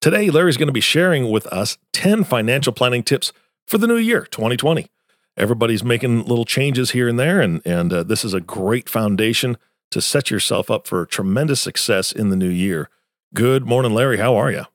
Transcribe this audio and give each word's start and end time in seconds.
Today, 0.00 0.30
Larry's 0.30 0.56
going 0.56 0.68
to 0.68 0.72
be 0.72 0.80
sharing 0.80 1.28
with 1.28 1.46
us 1.48 1.76
10 1.92 2.22
financial 2.22 2.72
planning 2.72 3.02
tips 3.02 3.32
for 3.66 3.78
the 3.78 3.88
new 3.88 3.96
year, 3.96 4.22
2020. 4.22 4.86
Everybody's 5.36 5.82
making 5.82 6.24
little 6.24 6.44
changes 6.44 6.92
here 6.92 7.08
and 7.08 7.18
there, 7.18 7.40
and, 7.40 7.60
and 7.64 7.92
uh, 7.92 8.02
this 8.04 8.24
is 8.24 8.32
a 8.32 8.40
great 8.40 8.88
foundation 8.88 9.56
to 9.90 10.00
set 10.00 10.30
yourself 10.30 10.70
up 10.70 10.86
for 10.86 11.04
tremendous 11.04 11.60
success 11.60 12.12
in 12.12 12.28
the 12.28 12.36
new 12.36 12.48
year. 12.48 12.88
Good 13.34 13.66
morning, 13.66 13.92
Larry. 13.92 14.18
How 14.18 14.36
are 14.36 14.52
you? 14.52 14.66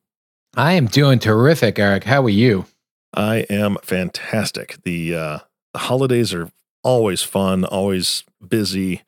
I 0.58 0.74
am 0.74 0.88
doing 0.88 1.20
terrific, 1.20 1.80
Eric. 1.80 2.04
How 2.04 2.22
are 2.24 2.30
you? 2.30 2.66
I 3.14 3.46
am 3.50 3.78
fantastic. 3.82 4.84
The, 4.84 5.16
uh, 5.16 5.40
the 5.72 5.80
holidays 5.80 6.34
are 6.34 6.52
always 6.84 7.22
fun, 7.22 7.64
always 7.64 8.26
busy. 8.46 9.04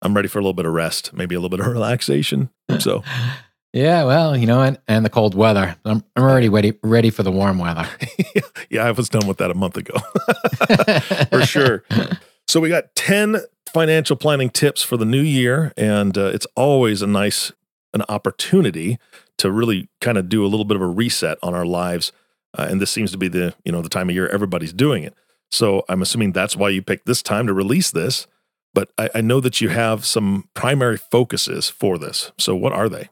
I'm 0.00 0.14
ready 0.14 0.28
for 0.28 0.38
a 0.38 0.42
little 0.42 0.54
bit 0.54 0.64
of 0.64 0.72
rest, 0.72 1.12
maybe 1.12 1.34
a 1.34 1.38
little 1.38 1.54
bit 1.54 1.60
of 1.60 1.66
relaxation. 1.72 2.48
So 2.78 3.04
Yeah, 3.72 4.04
well, 4.04 4.36
you 4.36 4.46
know, 4.46 4.62
and, 4.62 4.78
and 4.88 5.04
the 5.04 5.10
cold 5.10 5.34
weather. 5.34 5.76
I'm, 5.84 6.02
I'm 6.16 6.22
already 6.24 6.48
ready 6.48 6.74
ready 6.82 7.10
for 7.10 7.22
the 7.22 7.30
warm 7.30 7.58
weather. 7.58 7.88
yeah, 8.70 8.84
I 8.84 8.90
was 8.90 9.08
done 9.08 9.28
with 9.28 9.38
that 9.38 9.50
a 9.50 9.54
month 9.54 9.76
ago. 9.76 9.94
for 11.30 11.46
sure. 11.46 11.84
So 12.48 12.58
we 12.58 12.68
got 12.68 12.94
10 12.96 13.36
financial 13.72 14.16
planning 14.16 14.50
tips 14.50 14.82
for 14.82 14.96
the 14.96 15.04
new 15.04 15.22
year 15.22 15.72
and 15.76 16.18
uh, 16.18 16.26
it's 16.26 16.46
always 16.56 17.00
a 17.02 17.06
nice 17.06 17.52
an 17.94 18.02
opportunity 18.08 18.98
to 19.38 19.50
really 19.50 19.88
kind 20.00 20.18
of 20.18 20.28
do 20.28 20.44
a 20.44 20.48
little 20.48 20.64
bit 20.64 20.76
of 20.76 20.82
a 20.82 20.86
reset 20.86 21.38
on 21.42 21.54
our 21.54 21.64
lives. 21.64 22.12
Uh, 22.56 22.66
and 22.68 22.80
this 22.80 22.90
seems 22.90 23.12
to 23.12 23.18
be 23.18 23.28
the, 23.28 23.54
you 23.64 23.72
know, 23.72 23.82
the 23.82 23.88
time 23.88 24.08
of 24.08 24.14
year 24.14 24.28
everybody's 24.28 24.72
doing 24.72 25.04
it. 25.04 25.14
So 25.50 25.84
I'm 25.88 26.02
assuming 26.02 26.32
that's 26.32 26.56
why 26.56 26.68
you 26.70 26.82
picked 26.82 27.06
this 27.06 27.22
time 27.22 27.46
to 27.46 27.52
release 27.52 27.90
this. 27.90 28.26
But 28.74 28.90
I, 28.98 29.10
I 29.16 29.20
know 29.20 29.40
that 29.40 29.60
you 29.60 29.68
have 29.68 30.04
some 30.04 30.48
primary 30.54 30.96
focuses 30.96 31.68
for 31.68 31.98
this. 31.98 32.32
So 32.38 32.54
what 32.54 32.72
are 32.72 32.88
they? 32.88 33.08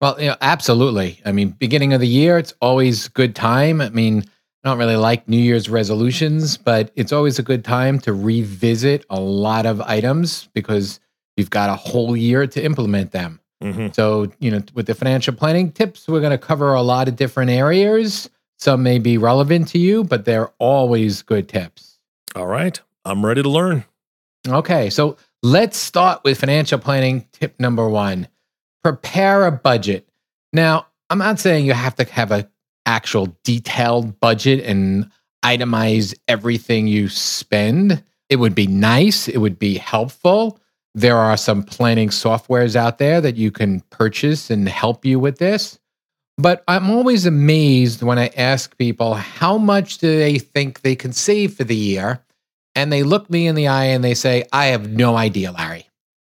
Well, 0.00 0.16
you 0.18 0.28
know, 0.28 0.36
absolutely. 0.40 1.20
I 1.24 1.32
mean, 1.32 1.50
beginning 1.50 1.92
of 1.92 2.00
the 2.00 2.08
year, 2.08 2.38
it's 2.38 2.54
always 2.60 3.08
good 3.08 3.34
time. 3.34 3.80
I 3.80 3.90
mean, 3.90 4.24
I 4.64 4.68
don't 4.68 4.78
really 4.78 4.96
like 4.96 5.28
New 5.28 5.38
Year's 5.38 5.68
resolutions, 5.68 6.56
but 6.56 6.90
it's 6.94 7.12
always 7.12 7.38
a 7.38 7.42
good 7.42 7.64
time 7.64 7.98
to 8.00 8.12
revisit 8.12 9.04
a 9.10 9.20
lot 9.20 9.66
of 9.66 9.80
items 9.82 10.48
because 10.54 11.00
you've 11.36 11.50
got 11.50 11.70
a 11.70 11.74
whole 11.74 12.16
year 12.16 12.46
to 12.46 12.64
implement 12.64 13.12
them. 13.12 13.40
Mm-hmm. 13.62 13.88
So, 13.92 14.32
you 14.38 14.50
know, 14.50 14.62
with 14.74 14.86
the 14.86 14.94
financial 14.94 15.34
planning 15.34 15.70
tips, 15.70 16.08
we're 16.08 16.20
going 16.20 16.30
to 16.30 16.38
cover 16.38 16.72
a 16.72 16.82
lot 16.82 17.08
of 17.08 17.16
different 17.16 17.50
areas. 17.50 18.30
Some 18.58 18.82
may 18.82 18.98
be 18.98 19.18
relevant 19.18 19.68
to 19.68 19.78
you, 19.78 20.04
but 20.04 20.24
they're 20.24 20.50
always 20.58 21.22
good 21.22 21.48
tips. 21.48 21.98
All 22.34 22.46
right. 22.46 22.80
I'm 23.04 23.24
ready 23.24 23.42
to 23.42 23.48
learn. 23.48 23.84
Okay. 24.48 24.88
So 24.88 25.16
let's 25.42 25.76
start 25.76 26.22
with 26.24 26.38
financial 26.38 26.78
planning 26.78 27.26
tip 27.32 27.58
number 27.58 27.88
one 27.88 28.28
prepare 28.82 29.46
a 29.46 29.52
budget. 29.52 30.08
Now, 30.52 30.86
I'm 31.08 31.18
not 31.18 31.38
saying 31.38 31.66
you 31.66 31.72
have 31.72 31.94
to 31.96 32.04
have 32.04 32.30
an 32.32 32.48
actual 32.86 33.36
detailed 33.44 34.18
budget 34.20 34.64
and 34.64 35.10
itemize 35.44 36.14
everything 36.28 36.86
you 36.86 37.08
spend. 37.08 38.02
It 38.28 38.36
would 38.36 38.54
be 38.54 38.66
nice, 38.66 39.28
it 39.28 39.38
would 39.38 39.58
be 39.58 39.76
helpful. 39.76 40.60
There 40.94 41.16
are 41.16 41.36
some 41.36 41.62
planning 41.62 42.08
softwares 42.08 42.74
out 42.74 42.98
there 42.98 43.20
that 43.20 43.36
you 43.36 43.50
can 43.50 43.80
purchase 43.90 44.50
and 44.50 44.68
help 44.68 45.04
you 45.04 45.20
with 45.20 45.38
this. 45.38 45.78
But 46.36 46.64
I'm 46.66 46.90
always 46.90 47.26
amazed 47.26 48.02
when 48.02 48.18
I 48.18 48.28
ask 48.36 48.76
people 48.78 49.14
how 49.14 49.58
much 49.58 49.98
do 49.98 50.18
they 50.18 50.38
think 50.38 50.80
they 50.80 50.96
can 50.96 51.12
save 51.12 51.54
for 51.54 51.64
the 51.64 51.76
year? 51.76 52.24
And 52.74 52.92
they 52.92 53.02
look 53.02 53.28
me 53.28 53.46
in 53.46 53.54
the 53.56 53.68
eye 53.68 53.86
and 53.86 54.02
they 54.02 54.14
say, 54.14 54.44
I 54.52 54.66
have 54.66 54.88
no 54.90 55.16
idea, 55.16 55.52
Larry. 55.52 55.88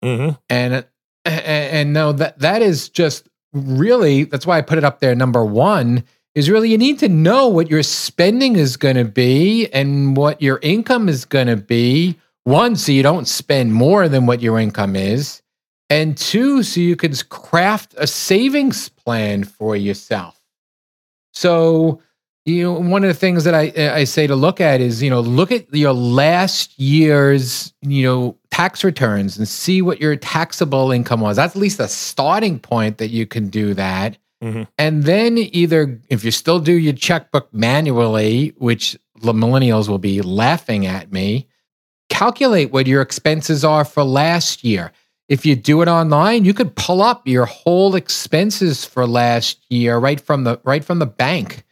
Mm-hmm. 0.03 0.35
And 0.49 0.85
and, 1.25 1.45
and 1.45 1.93
no, 1.93 2.11
that 2.13 2.39
that 2.39 2.61
is 2.61 2.89
just 2.89 3.27
really 3.53 4.25
that's 4.25 4.45
why 4.45 4.57
I 4.57 4.61
put 4.61 4.77
it 4.77 4.83
up 4.83 4.99
there. 4.99 5.15
Number 5.15 5.43
one 5.43 6.03
is 6.33 6.49
really 6.49 6.69
you 6.69 6.77
need 6.77 6.99
to 6.99 7.09
know 7.09 7.47
what 7.47 7.69
your 7.69 7.83
spending 7.83 8.55
is 8.55 8.77
going 8.77 8.97
to 8.97 9.05
be 9.05 9.67
and 9.67 10.15
what 10.15 10.41
your 10.41 10.59
income 10.61 11.09
is 11.09 11.25
going 11.25 11.47
to 11.47 11.57
be. 11.57 12.17
One, 12.43 12.75
so 12.75 12.91
you 12.91 13.01
don't 13.01 13.27
spend 13.27 13.73
more 13.73 14.07
than 14.07 14.27
what 14.27 14.39
your 14.39 14.59
income 14.59 14.95
is, 14.95 15.41
and 15.89 16.15
two, 16.15 16.61
so 16.61 16.79
you 16.79 16.95
can 16.95 17.13
craft 17.29 17.95
a 17.97 18.05
savings 18.05 18.87
plan 18.87 19.43
for 19.43 19.75
yourself. 19.75 20.39
So 21.33 22.01
you 22.45 22.63
know 22.63 22.73
one 22.73 23.03
of 23.03 23.07
the 23.07 23.13
things 23.15 23.43
that 23.43 23.55
I 23.55 23.73
I 23.75 24.03
say 24.03 24.27
to 24.27 24.35
look 24.35 24.61
at 24.61 24.79
is 24.79 25.01
you 25.01 25.09
know 25.09 25.19
look 25.19 25.51
at 25.51 25.73
your 25.73 25.93
last 25.93 26.79
year's 26.79 27.73
you 27.81 28.03
know 28.03 28.37
tax 28.51 28.83
returns 28.83 29.37
and 29.37 29.47
see 29.47 29.81
what 29.81 29.99
your 29.99 30.15
taxable 30.15 30.91
income 30.91 31.21
was. 31.21 31.35
That's 31.35 31.55
at 31.55 31.61
least 31.61 31.79
a 31.79 31.87
starting 31.87 32.59
point 32.59 32.99
that 32.99 33.09
you 33.09 33.25
can 33.25 33.49
do 33.49 33.73
that. 33.73 34.17
Mm-hmm. 34.43 34.63
And 34.77 35.03
then 35.03 35.37
either 35.37 35.99
if 36.09 36.23
you 36.23 36.31
still 36.31 36.59
do 36.59 36.73
your 36.73 36.93
checkbook 36.93 37.51
manually, 37.53 38.53
which 38.57 38.97
the 39.21 39.33
millennials 39.33 39.89
will 39.89 39.97
be 39.97 40.21
laughing 40.21 40.85
at 40.85 41.11
me, 41.11 41.47
calculate 42.09 42.71
what 42.71 42.85
your 42.85 43.01
expenses 43.01 43.65
are 43.65 43.83
for 43.83 44.03
last 44.03 44.63
year. 44.63 44.91
If 45.27 45.45
you 45.45 45.55
do 45.55 45.81
it 45.81 45.87
online, 45.87 46.45
you 46.45 46.53
could 46.53 46.75
pull 46.75 47.01
up 47.01 47.27
your 47.27 47.45
whole 47.45 47.95
expenses 47.95 48.85
for 48.85 49.07
last 49.07 49.65
year 49.69 49.97
right 49.97 50.21
from 50.21 50.43
the 50.43 50.61
right 50.63 50.85
from 50.85 50.99
the 50.99 51.07
bank 51.07 51.64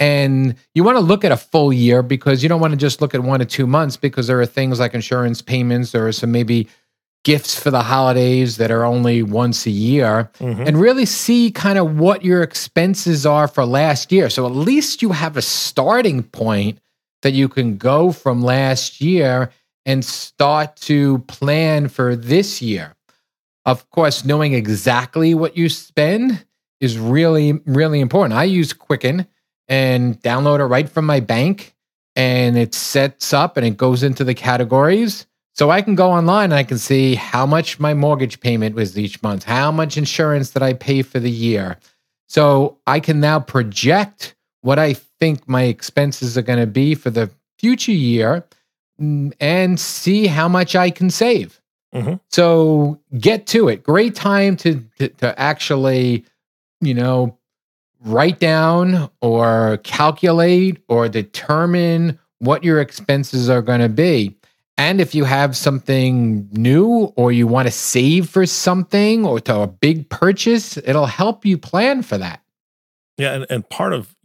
and 0.00 0.56
you 0.74 0.82
want 0.82 0.96
to 0.96 1.00
look 1.00 1.24
at 1.24 1.32
a 1.32 1.36
full 1.36 1.72
year 1.72 2.02
because 2.02 2.42
you 2.42 2.48
don't 2.48 2.60
want 2.60 2.72
to 2.72 2.76
just 2.76 3.00
look 3.00 3.14
at 3.14 3.22
one 3.22 3.40
or 3.40 3.44
two 3.44 3.66
months 3.66 3.96
because 3.96 4.26
there 4.26 4.40
are 4.40 4.46
things 4.46 4.80
like 4.80 4.94
insurance 4.94 5.40
payments 5.40 5.94
or 5.94 6.10
some 6.12 6.32
maybe 6.32 6.68
gifts 7.24 7.58
for 7.58 7.70
the 7.70 7.82
holidays 7.82 8.58
that 8.58 8.70
are 8.70 8.84
only 8.84 9.22
once 9.22 9.66
a 9.66 9.70
year 9.70 10.30
mm-hmm. 10.38 10.62
and 10.62 10.78
really 10.78 11.06
see 11.06 11.50
kind 11.50 11.78
of 11.78 11.98
what 11.98 12.22
your 12.24 12.42
expenses 12.42 13.24
are 13.24 13.48
for 13.48 13.64
last 13.64 14.12
year. 14.12 14.28
So 14.28 14.44
at 14.46 14.52
least 14.52 15.00
you 15.00 15.10
have 15.10 15.36
a 15.36 15.42
starting 15.42 16.22
point 16.22 16.78
that 17.22 17.32
you 17.32 17.48
can 17.48 17.78
go 17.78 18.12
from 18.12 18.42
last 18.42 19.00
year 19.00 19.50
and 19.86 20.04
start 20.04 20.76
to 20.76 21.18
plan 21.20 21.88
for 21.88 22.14
this 22.14 22.60
year. 22.60 22.94
Of 23.64 23.88
course, 23.90 24.24
knowing 24.24 24.52
exactly 24.52 25.34
what 25.34 25.56
you 25.56 25.70
spend 25.70 26.44
is 26.80 26.98
really, 26.98 27.52
really 27.64 28.00
important. 28.00 28.34
I 28.34 28.44
use 28.44 28.74
Quicken 28.74 29.26
and 29.68 30.20
download 30.20 30.60
it 30.60 30.66
right 30.66 30.88
from 30.88 31.06
my 31.06 31.20
bank 31.20 31.74
and 32.16 32.56
it 32.56 32.74
sets 32.74 33.32
up 33.32 33.56
and 33.56 33.66
it 33.66 33.76
goes 33.76 34.02
into 34.02 34.24
the 34.24 34.34
categories. 34.34 35.26
So 35.52 35.70
I 35.70 35.82
can 35.82 35.94
go 35.94 36.10
online 36.10 36.46
and 36.46 36.54
I 36.54 36.64
can 36.64 36.78
see 36.78 37.14
how 37.14 37.46
much 37.46 37.78
my 37.78 37.94
mortgage 37.94 38.40
payment 38.40 38.74
was 38.74 38.98
each 38.98 39.22
month, 39.22 39.44
how 39.44 39.70
much 39.70 39.96
insurance 39.96 40.50
that 40.50 40.62
I 40.62 40.72
pay 40.72 41.02
for 41.02 41.20
the 41.20 41.30
year. 41.30 41.78
So 42.26 42.78
I 42.86 42.98
can 43.00 43.20
now 43.20 43.38
project 43.38 44.34
what 44.62 44.78
I 44.78 44.94
think 44.94 45.48
my 45.48 45.62
expenses 45.64 46.36
are 46.36 46.42
going 46.42 46.58
to 46.58 46.66
be 46.66 46.94
for 46.94 47.10
the 47.10 47.30
future 47.58 47.92
year 47.92 48.44
mm, 49.00 49.32
and 49.38 49.78
see 49.78 50.26
how 50.26 50.48
much 50.48 50.74
I 50.74 50.90
can 50.90 51.10
save. 51.10 51.60
Mm-hmm. 51.94 52.14
So 52.30 53.00
get 53.18 53.46
to 53.48 53.68
it. 53.68 53.84
Great 53.84 54.16
time 54.16 54.56
to, 54.56 54.84
to, 54.98 55.08
to 55.08 55.38
actually, 55.38 56.24
you 56.80 56.94
know, 56.94 57.38
write 58.04 58.38
down 58.38 59.10
or 59.20 59.78
calculate 59.78 60.78
or 60.88 61.08
determine 61.08 62.18
what 62.38 62.62
your 62.62 62.80
expenses 62.80 63.48
are 63.48 63.62
going 63.62 63.80
to 63.80 63.88
be. 63.88 64.36
And 64.76 65.00
if 65.00 65.14
you 65.14 65.24
have 65.24 65.56
something 65.56 66.48
new 66.52 67.12
or 67.16 67.32
you 67.32 67.46
want 67.46 67.68
to 67.68 67.72
save 67.72 68.28
for 68.28 68.44
something 68.44 69.24
or 69.24 69.40
to 69.40 69.60
a 69.60 69.66
big 69.66 70.10
purchase, 70.10 70.76
it'll 70.78 71.06
help 71.06 71.46
you 71.46 71.56
plan 71.56 72.02
for 72.02 72.18
that. 72.18 72.42
Yeah. 73.16 73.34
And, 73.34 73.46
and 73.48 73.68
part 73.68 73.92
of, 73.92 74.16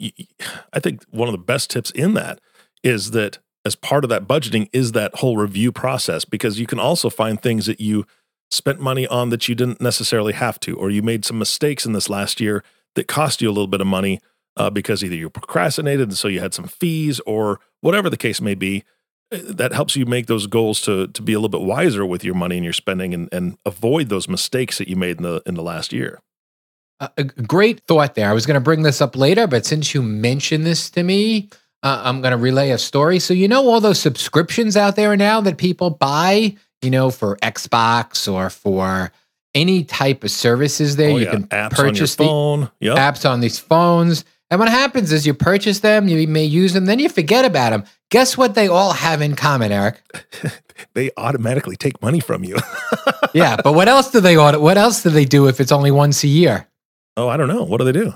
I 0.74 0.80
think 0.80 1.04
one 1.12 1.28
of 1.28 1.34
the 1.34 1.38
best 1.38 1.70
tips 1.70 1.92
in 1.92 2.16
that 2.16 2.40
is 2.84 3.12
that 3.12 3.38
as 3.64 3.76
part 3.76 4.04
of 4.04 4.10
that 4.10 4.28
budgeting 4.28 4.68
is 4.74 4.94
that 4.94 5.16
whole 5.16 5.38
review 5.38 5.72
process, 5.72 6.26
because 6.26 6.60
you 6.60 6.66
can 6.66 6.80
also 6.80 7.10
find 7.10 7.40
things 7.40 7.68
that 7.68 7.80
you 7.80 8.06
spent 8.50 8.80
money 8.80 9.06
on 9.06 9.30
that 9.30 9.48
you 9.48 9.54
didn't 9.54 9.80
necessarily 9.80 10.34
have 10.34 10.60
to, 10.62 10.76
or 10.76 10.90
you 10.90 11.04
made 11.04 11.24
some 11.24 11.38
mistakes 11.38 11.86
in 11.86 11.94
this 11.94 12.10
last 12.10 12.42
year 12.42 12.64
that 12.96 13.08
cost 13.08 13.42
you 13.42 13.50
a 13.50 13.52
little 13.54 13.68
bit 13.68 13.82
of 13.82 13.88
money 13.88 14.20
uh, 14.58 14.70
because 14.70 15.04
either 15.04 15.16
you 15.16 15.30
procrastinated 15.30 16.10
and 16.10 16.18
so 16.18 16.28
you 16.28 16.40
had 16.40 16.54
some 16.54 16.68
fees 16.68 17.20
or 17.22 17.60
whatever 17.82 18.10
the 18.10 18.18
case 18.18 18.42
may 18.42 18.56
be. 18.56 18.84
Uh, 19.32 19.38
that 19.44 19.72
helps 19.72 19.96
you 19.96 20.06
make 20.06 20.26
those 20.26 20.48
goals 20.48 20.82
to 20.82 21.08
to 21.08 21.22
be 21.22 21.34
a 21.34 21.40
little 21.40 21.50
bit 21.50 21.62
wiser 21.62 22.06
with 22.06 22.24
your 22.24 22.36
money 22.36 22.58
and 22.58 22.64
your 22.64 22.74
spending 22.74 23.14
and, 23.14 23.30
and 23.32 23.58
avoid 23.66 24.10
those 24.10 24.28
mistakes 24.28 24.80
that 24.80 24.88
you 24.88 24.96
made 24.96 25.18
in 25.18 25.24
the 25.24 25.42
in 25.46 25.56
the 25.56 25.64
last 25.64 25.94
year. 25.94 26.20
a, 27.00 27.10
a 27.18 27.24
great 27.24 27.82
thought 27.88 28.16
there. 28.16 28.30
I 28.30 28.34
was 28.34 28.46
going 28.46 28.56
to 28.56 28.62
bring 28.62 28.84
this 28.84 29.02
up 29.02 29.16
later, 29.16 29.48
but 29.48 29.66
since 29.66 29.94
you 29.94 30.02
mentioned 30.02 30.66
this 30.66 30.90
to 30.92 31.04
me, 31.04 31.50
uh, 31.84 32.02
I'm 32.04 32.22
going 32.22 32.32
to 32.32 32.38
relay 32.38 32.72
a 32.72 32.78
story. 32.78 33.20
So, 33.20 33.34
you 33.34 33.48
know, 33.48 33.68
all 33.70 33.80
those 33.80 34.00
subscriptions 34.00 34.76
out 34.76 34.96
there 34.96 35.16
now 35.16 35.42
that 35.42 35.58
people 35.58 35.90
buy, 35.92 36.56
you 36.82 36.90
know, 36.90 37.10
for 37.10 37.38
Xbox 37.38 38.32
or 38.32 38.50
for 38.50 39.12
any 39.56 39.84
type 39.84 40.24
of 40.24 40.32
services 40.32 40.96
there, 40.96 41.12
Oh, 41.12 41.18
you 41.18 41.26
yeah. 41.26 41.32
can 41.32 41.48
apps 41.48 41.72
purchase 41.72 42.16
the 42.16 42.24
phone. 42.26 42.70
Yep. 42.80 42.98
apps 42.98 43.30
on 43.30 43.40
these 43.40 43.60
phones. 43.60 44.26
And 44.52 44.60
what 44.60 44.70
happens 44.70 45.12
is 45.12 45.28
you 45.28 45.34
purchase 45.36 45.80
them, 45.82 46.08
you 46.08 46.28
may 46.28 46.44
use 46.46 46.74
them, 46.74 46.86
then 46.86 46.98
you 47.00 47.08
forget 47.10 47.46
about 47.46 47.70
them. 47.70 47.84
Guess 48.10 48.36
what 48.38 48.56
they 48.56 48.68
all 48.68 48.94
have 48.94 49.22
in 49.22 49.36
common, 49.36 49.72
Eric? 49.72 50.02
They 50.94 51.12
automatically 51.18 51.76
take 51.76 52.02
money 52.02 52.22
from 52.22 52.44
you. 52.46 52.56
Yeah, 53.34 53.58
but 53.62 53.74
what 53.74 53.88
else 53.88 54.10
do 54.12 54.22
they 54.22 54.38
auto? 54.38 54.60
What 54.60 54.78
else 54.78 55.04
do 55.04 55.10
they 55.12 55.26
do 55.26 55.48
if 55.50 55.60
it's 55.60 55.72
only 55.74 55.92
once 55.92 56.24
a 56.24 56.28
year? 56.28 56.68
oh, 57.18 57.28
I 57.28 57.38
don't 57.38 57.48
know. 57.50 57.64
What 57.64 57.78
do 57.80 57.84
they 57.84 57.92
do? 57.92 58.14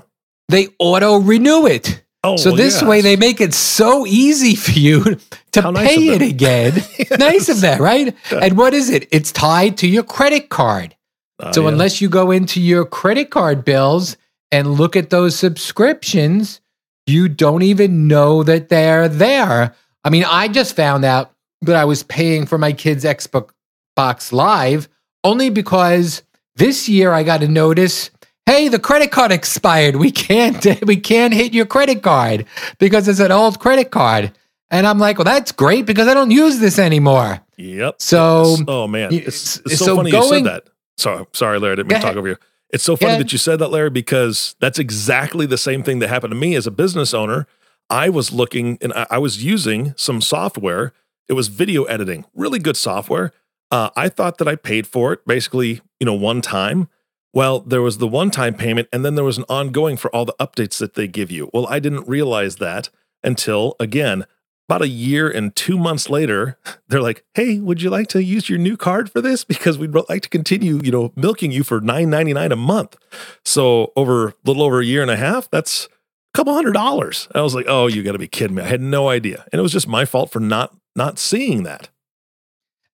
They 0.48 0.68
auto 0.80 1.18
renew 1.18 1.66
it. 1.66 2.02
Oh, 2.24 2.36
so 2.36 2.50
well, 2.50 2.56
this 2.56 2.80
yes. 2.80 2.84
way 2.88 3.00
they 3.02 3.14
make 3.16 3.40
it 3.40 3.52
so 3.54 4.06
easy 4.06 4.54
for 4.64 4.72
you 4.72 5.18
to 5.52 5.70
nice 5.70 5.88
pay 5.94 6.08
it 6.08 6.22
again. 6.22 6.72
nice 7.18 7.48
of 7.50 7.60
that, 7.60 7.80
right? 7.80 8.16
And 8.32 8.56
what 8.56 8.72
is 8.74 8.88
it? 8.90 9.06
It's 9.12 9.30
tied 9.30 9.76
to 9.78 9.86
your 9.86 10.02
credit 10.02 10.48
card. 10.48 10.96
Oh, 11.44 11.52
So 11.52 11.62
yeah. 11.62 11.68
unless 11.68 12.00
you 12.00 12.08
go 12.08 12.30
into 12.30 12.60
your 12.60 12.84
credit 12.84 13.30
card 13.30 13.64
bills 13.64 14.16
and 14.52 14.74
look 14.74 14.96
at 14.96 15.10
those 15.10 15.36
subscriptions, 15.36 16.60
you 17.06 17.28
don't 17.28 17.62
even 17.62 18.08
know 18.08 18.42
that 18.42 18.68
they're 18.68 19.08
there. 19.08 19.74
I 20.04 20.10
mean, 20.10 20.24
I 20.24 20.48
just 20.48 20.76
found 20.76 21.04
out 21.04 21.32
that 21.62 21.76
I 21.76 21.84
was 21.84 22.02
paying 22.02 22.46
for 22.46 22.58
my 22.58 22.72
kids' 22.72 23.04
Xbox 23.04 24.32
Live 24.32 24.88
only 25.22 25.50
because 25.50 26.22
this 26.56 26.88
year 26.88 27.12
I 27.12 27.22
got 27.22 27.42
a 27.42 27.48
notice, 27.48 28.10
hey, 28.46 28.68
the 28.68 28.78
credit 28.78 29.10
card 29.10 29.32
expired. 29.32 29.96
We 29.96 30.10
can't 30.10 30.64
we 30.86 30.96
can't 30.96 31.34
hit 31.34 31.52
your 31.54 31.66
credit 31.66 32.02
card 32.02 32.46
because 32.78 33.08
it's 33.08 33.20
an 33.20 33.32
old 33.32 33.58
credit 33.60 33.90
card. 33.90 34.32
And 34.70 34.86
I'm 34.86 34.98
like, 34.98 35.18
well, 35.18 35.24
that's 35.24 35.52
great 35.52 35.86
because 35.86 36.08
I 36.08 36.14
don't 36.14 36.30
use 36.30 36.58
this 36.58 36.78
anymore. 36.78 37.40
Yep. 37.56 37.96
So 38.00 38.56
oh 38.68 38.86
man, 38.86 39.12
it's, 39.12 39.58
it's 39.66 39.78
so, 39.78 39.84
so 39.86 39.96
funny 39.96 40.10
you 40.10 40.20
going- 40.20 40.44
said 40.44 40.52
that. 40.52 40.68
Sorry, 40.96 41.24
sorry, 41.32 41.58
Larry, 41.58 41.72
I 41.72 41.76
didn't 41.76 41.88
mean 41.88 42.00
to 42.00 42.06
talk 42.06 42.16
over 42.16 42.28
you. 42.28 42.36
It's 42.70 42.84
so 42.84 42.96
funny 42.96 43.18
that 43.18 43.30
you 43.30 43.38
said 43.38 43.60
that, 43.60 43.68
Larry, 43.68 43.90
because 43.90 44.56
that's 44.58 44.78
exactly 44.78 45.46
the 45.46 45.58
same 45.58 45.82
thing 45.82 46.00
that 46.00 46.08
happened 46.08 46.32
to 46.32 46.36
me 46.36 46.56
as 46.56 46.66
a 46.66 46.72
business 46.72 47.14
owner. 47.14 47.46
I 47.88 48.08
was 48.08 48.32
looking 48.32 48.78
and 48.80 48.92
I, 48.94 49.06
I 49.10 49.18
was 49.18 49.44
using 49.44 49.94
some 49.96 50.20
software. 50.20 50.92
It 51.28 51.34
was 51.34 51.48
video 51.48 51.84
editing, 51.84 52.24
really 52.34 52.58
good 52.58 52.76
software. 52.76 53.32
Uh, 53.70 53.90
I 53.96 54.08
thought 54.08 54.38
that 54.38 54.48
I 54.48 54.56
paid 54.56 54.86
for 54.86 55.12
it 55.12 55.26
basically, 55.26 55.82
you 56.00 56.06
know, 56.06 56.14
one 56.14 56.40
time. 56.40 56.88
Well, 57.32 57.60
there 57.60 57.82
was 57.82 57.98
the 57.98 58.06
one 58.06 58.30
time 58.30 58.54
payment, 58.54 58.88
and 58.92 59.04
then 59.04 59.16
there 59.16 59.24
was 59.24 59.38
an 59.38 59.44
ongoing 59.48 59.96
for 59.96 60.14
all 60.14 60.24
the 60.24 60.36
updates 60.40 60.78
that 60.78 60.94
they 60.94 61.08
give 61.08 61.30
you. 61.30 61.50
Well, 61.52 61.66
I 61.68 61.80
didn't 61.80 62.08
realize 62.08 62.56
that 62.56 62.90
until 63.22 63.74
again, 63.80 64.26
about 64.68 64.82
a 64.82 64.88
year 64.88 65.28
and 65.28 65.54
two 65.54 65.76
months 65.78 66.08
later, 66.08 66.58
they're 66.88 67.00
like, 67.02 67.24
"Hey, 67.34 67.58
would 67.58 67.82
you 67.82 67.90
like 67.90 68.08
to 68.08 68.22
use 68.22 68.48
your 68.48 68.58
new 68.58 68.76
card 68.76 69.10
for 69.10 69.20
this? 69.20 69.44
Because 69.44 69.78
we'd 69.78 69.94
like 70.08 70.22
to 70.22 70.28
continue, 70.28 70.80
you 70.82 70.90
know, 70.92 71.12
milking 71.16 71.50
you 71.52 71.62
for 71.64 71.80
nine 71.80 72.10
ninety 72.10 72.32
nine 72.32 72.52
a 72.52 72.56
month." 72.56 72.96
So 73.44 73.92
over 73.96 74.28
a 74.28 74.34
little 74.44 74.62
over 74.62 74.80
a 74.80 74.84
year 74.84 75.02
and 75.02 75.10
a 75.10 75.16
half, 75.16 75.50
that's 75.50 75.86
a 75.86 76.36
couple 76.36 76.54
hundred 76.54 76.72
dollars. 76.72 77.28
I 77.34 77.42
was 77.42 77.54
like, 77.54 77.66
"Oh, 77.68 77.86
you 77.86 78.02
got 78.02 78.12
to 78.12 78.18
be 78.18 78.28
kidding 78.28 78.56
me!" 78.56 78.62
I 78.62 78.66
had 78.66 78.80
no 78.80 79.08
idea, 79.08 79.44
and 79.52 79.58
it 79.58 79.62
was 79.62 79.72
just 79.72 79.86
my 79.88 80.04
fault 80.04 80.30
for 80.30 80.40
not 80.40 80.74
not 80.96 81.18
seeing 81.18 81.64
that. 81.64 81.88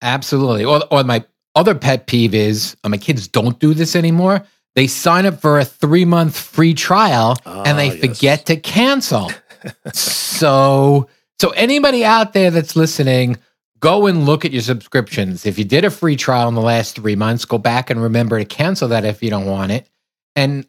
Absolutely. 0.03 0.65
Or, 0.65 0.83
or 0.91 1.05
my 1.05 1.25
other 1.55 1.75
pet 1.75 2.07
peeve 2.07 2.35
is 2.35 2.77
uh, 2.85 2.89
my 2.89 2.97
kids 2.97 3.29
don't 3.29 3.59
do 3.61 3.75
this 3.75 3.95
anymore. 3.95 4.45
They 4.77 4.87
sign 4.87 5.27
up 5.27 5.41
for 5.41 5.59
a 5.59 5.65
three 5.65 6.05
month 6.05 6.39
free 6.39 6.75
trial 6.75 7.37
and 7.45 7.79
they 7.79 7.91
Ah, 7.91 7.93
yes. 7.93 8.01
forget 8.01 8.47
to 8.47 8.57
cancel. 8.57 9.31
so, 9.93 11.09
so 11.41 11.49
anybody 11.53 12.05
out 12.05 12.35
there 12.35 12.51
that's 12.51 12.77
listening, 12.77 13.39
go 13.79 14.07
and 14.07 14.27
look 14.27 14.45
at 14.45 14.53
your 14.53 14.61
subscriptions. 14.61 15.47
If 15.47 15.59
you 15.59 15.65
did 15.65 15.87
a 15.87 15.91
free 15.91 16.15
trial 16.15 16.51
in 16.51 16.55
the 16.55 16.61
last 16.61 16.97
three 16.97 17.17
months, 17.17 17.47
go 17.47 17.57
back 17.57 17.89
and 17.89 18.03
remember 18.03 18.39
to 18.39 18.45
cancel 18.45 18.89
that 18.89 19.07
if 19.07 19.23
you 19.23 19.31
don't 19.31 19.47
want 19.47 19.73
it. 19.73 19.89
And 20.37 20.67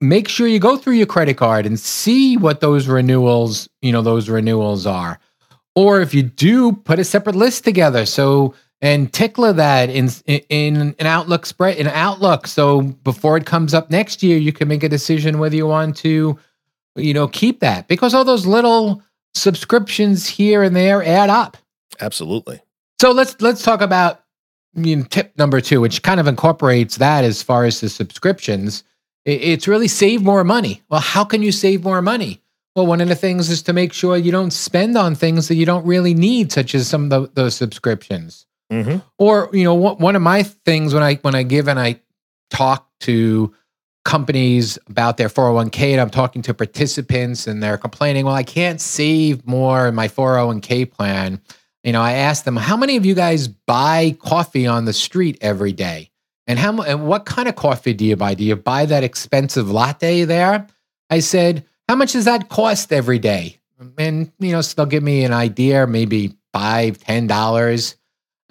make 0.00 0.26
sure 0.28 0.46
you 0.46 0.58
go 0.58 0.78
through 0.78 0.94
your 0.94 1.04
credit 1.04 1.36
card 1.36 1.66
and 1.66 1.78
see 1.78 2.38
what 2.38 2.60
those 2.60 2.88
renewals, 2.88 3.68
you 3.82 3.92
know, 3.92 4.00
those 4.00 4.30
renewals 4.30 4.86
are. 4.86 5.18
Or 5.74 6.00
if 6.00 6.14
you 6.14 6.22
do, 6.22 6.72
put 6.72 6.98
a 6.98 7.04
separate 7.04 7.36
list 7.36 7.62
together. 7.64 8.06
So 8.06 8.54
and 8.80 9.12
tickler 9.12 9.52
that 9.52 9.90
in 9.90 10.08
in 10.48 10.94
an 10.98 11.06
Outlook 11.06 11.44
spread 11.44 11.76
in 11.76 11.86
Outlook. 11.88 12.46
So 12.46 12.80
before 12.80 13.36
it 13.36 13.44
comes 13.44 13.74
up 13.74 13.90
next 13.90 14.22
year, 14.22 14.38
you 14.38 14.54
can 14.54 14.68
make 14.68 14.82
a 14.82 14.88
decision 14.88 15.38
whether 15.38 15.54
you 15.54 15.66
want 15.66 15.98
to, 15.98 16.38
you 16.96 17.12
know, 17.12 17.28
keep 17.28 17.60
that 17.60 17.88
because 17.88 18.14
all 18.14 18.24
those 18.24 18.46
little 18.46 19.02
subscriptions 19.34 20.26
here 20.26 20.62
and 20.62 20.74
there 20.74 21.04
add 21.04 21.30
up. 21.30 21.56
Absolutely. 22.00 22.60
So 23.00 23.12
let's 23.12 23.40
let's 23.40 23.62
talk 23.62 23.80
about 23.80 24.22
you 24.74 24.96
know, 24.96 25.04
tip 25.04 25.36
number 25.38 25.60
two, 25.60 25.80
which 25.80 26.02
kind 26.02 26.20
of 26.20 26.26
incorporates 26.26 26.96
that 26.96 27.24
as 27.24 27.42
far 27.42 27.64
as 27.64 27.80
the 27.80 27.88
subscriptions. 27.88 28.84
It's 29.24 29.66
really 29.66 29.88
save 29.88 30.22
more 30.22 30.44
money. 30.44 30.82
Well, 30.90 31.00
how 31.00 31.24
can 31.24 31.42
you 31.42 31.50
save 31.50 31.82
more 31.82 32.02
money? 32.02 32.42
Well, 32.76 32.86
one 32.86 33.00
of 33.00 33.08
the 33.08 33.14
things 33.14 33.48
is 33.50 33.62
to 33.62 33.72
make 33.72 33.92
sure 33.92 34.16
you 34.16 34.32
don't 34.32 34.52
spend 34.52 34.98
on 34.98 35.14
things 35.14 35.48
that 35.48 35.54
you 35.54 35.64
don't 35.64 35.86
really 35.86 36.12
need, 36.12 36.52
such 36.52 36.74
as 36.74 36.88
some 36.88 37.04
of 37.04 37.10
the, 37.10 37.30
those 37.34 37.54
subscriptions. 37.54 38.46
hmm 38.70 38.96
Or 39.18 39.48
you 39.52 39.64
know, 39.64 39.74
one 39.74 39.96
one 39.96 40.16
of 40.16 40.22
my 40.22 40.42
things 40.42 40.92
when 40.92 41.02
I 41.02 41.14
when 41.16 41.34
I 41.34 41.42
give 41.42 41.68
and 41.68 41.78
I 41.78 42.00
talk 42.50 42.88
to 43.00 43.54
companies 44.04 44.78
about 44.88 45.16
their 45.16 45.28
401k 45.28 45.92
and 45.92 46.00
I'm 46.00 46.10
talking 46.10 46.42
to 46.42 46.54
participants 46.54 47.46
and 47.46 47.62
they're 47.62 47.78
complaining, 47.78 48.26
well, 48.26 48.34
I 48.34 48.42
can't 48.42 48.80
save 48.80 49.46
more 49.46 49.88
in 49.88 49.94
my 49.94 50.08
401k 50.08 50.90
plan. 50.90 51.40
You 51.82 51.92
know, 51.92 52.02
I 52.02 52.12
ask 52.12 52.44
them, 52.44 52.56
how 52.56 52.76
many 52.76 52.96
of 52.96 53.04
you 53.04 53.14
guys 53.14 53.48
buy 53.48 54.16
coffee 54.20 54.66
on 54.66 54.84
the 54.84 54.92
street 54.92 55.38
every 55.40 55.72
day? 55.72 56.10
And 56.46 56.58
how 56.58 56.82
and 56.82 57.06
what 57.06 57.24
kind 57.24 57.48
of 57.48 57.56
coffee 57.56 57.94
do 57.94 58.04
you 58.04 58.16
buy? 58.16 58.34
Do 58.34 58.44
you 58.44 58.56
buy 58.56 58.84
that 58.86 59.02
expensive 59.02 59.70
latte 59.70 60.24
there? 60.24 60.66
I 61.08 61.20
said, 61.20 61.64
how 61.88 61.96
much 61.96 62.12
does 62.12 62.26
that 62.26 62.50
cost 62.50 62.92
every 62.92 63.18
day? 63.18 63.58
And 63.98 64.30
you 64.38 64.52
know, 64.52 64.60
so 64.60 64.74
they'll 64.76 64.86
give 64.86 65.02
me 65.02 65.24
an 65.24 65.32
idea, 65.32 65.86
maybe 65.86 66.36
five, 66.52 66.98
ten 66.98 67.26
dollars. 67.26 67.96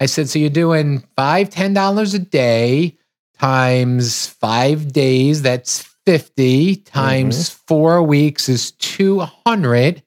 I 0.00 0.06
said, 0.06 0.28
so 0.28 0.40
you're 0.40 0.50
doing 0.50 1.04
five, 1.16 1.50
ten 1.50 1.72
dollars 1.72 2.14
a 2.14 2.18
day 2.18 2.98
times 3.38 4.28
five 4.28 4.92
days, 4.92 5.42
that's 5.42 5.82
50, 6.06 6.76
times 6.76 7.50
mm-hmm. 7.50 7.64
four 7.66 8.02
weeks 8.02 8.48
is 8.48 8.70
200, 8.72 10.02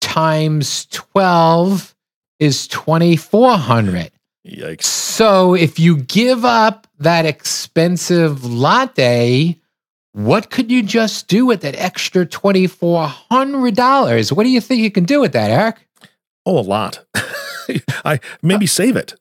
times 0.00 0.86
12 0.86 1.94
is 2.38 2.66
2400. 2.68 4.10
Yikes. 4.46 4.84
So 4.84 5.54
if 5.54 5.78
you 5.78 5.96
give 5.96 6.44
up 6.44 6.86
that 6.98 7.24
expensive 7.24 8.44
latte, 8.44 9.58
what 10.12 10.50
could 10.50 10.70
you 10.70 10.82
just 10.82 11.28
do 11.28 11.46
with 11.46 11.62
that 11.62 11.76
extra 11.76 12.26
$2,400? 12.26 14.32
What 14.32 14.44
do 14.44 14.50
you 14.50 14.60
think 14.60 14.82
you 14.82 14.90
can 14.90 15.04
do 15.04 15.20
with 15.20 15.32
that, 15.32 15.50
Eric? 15.50 15.88
Oh, 16.46 16.58
a 16.58 16.60
lot. 16.60 17.02
I 18.04 18.20
maybe 18.42 18.66
save 18.66 18.96
it. 18.96 19.14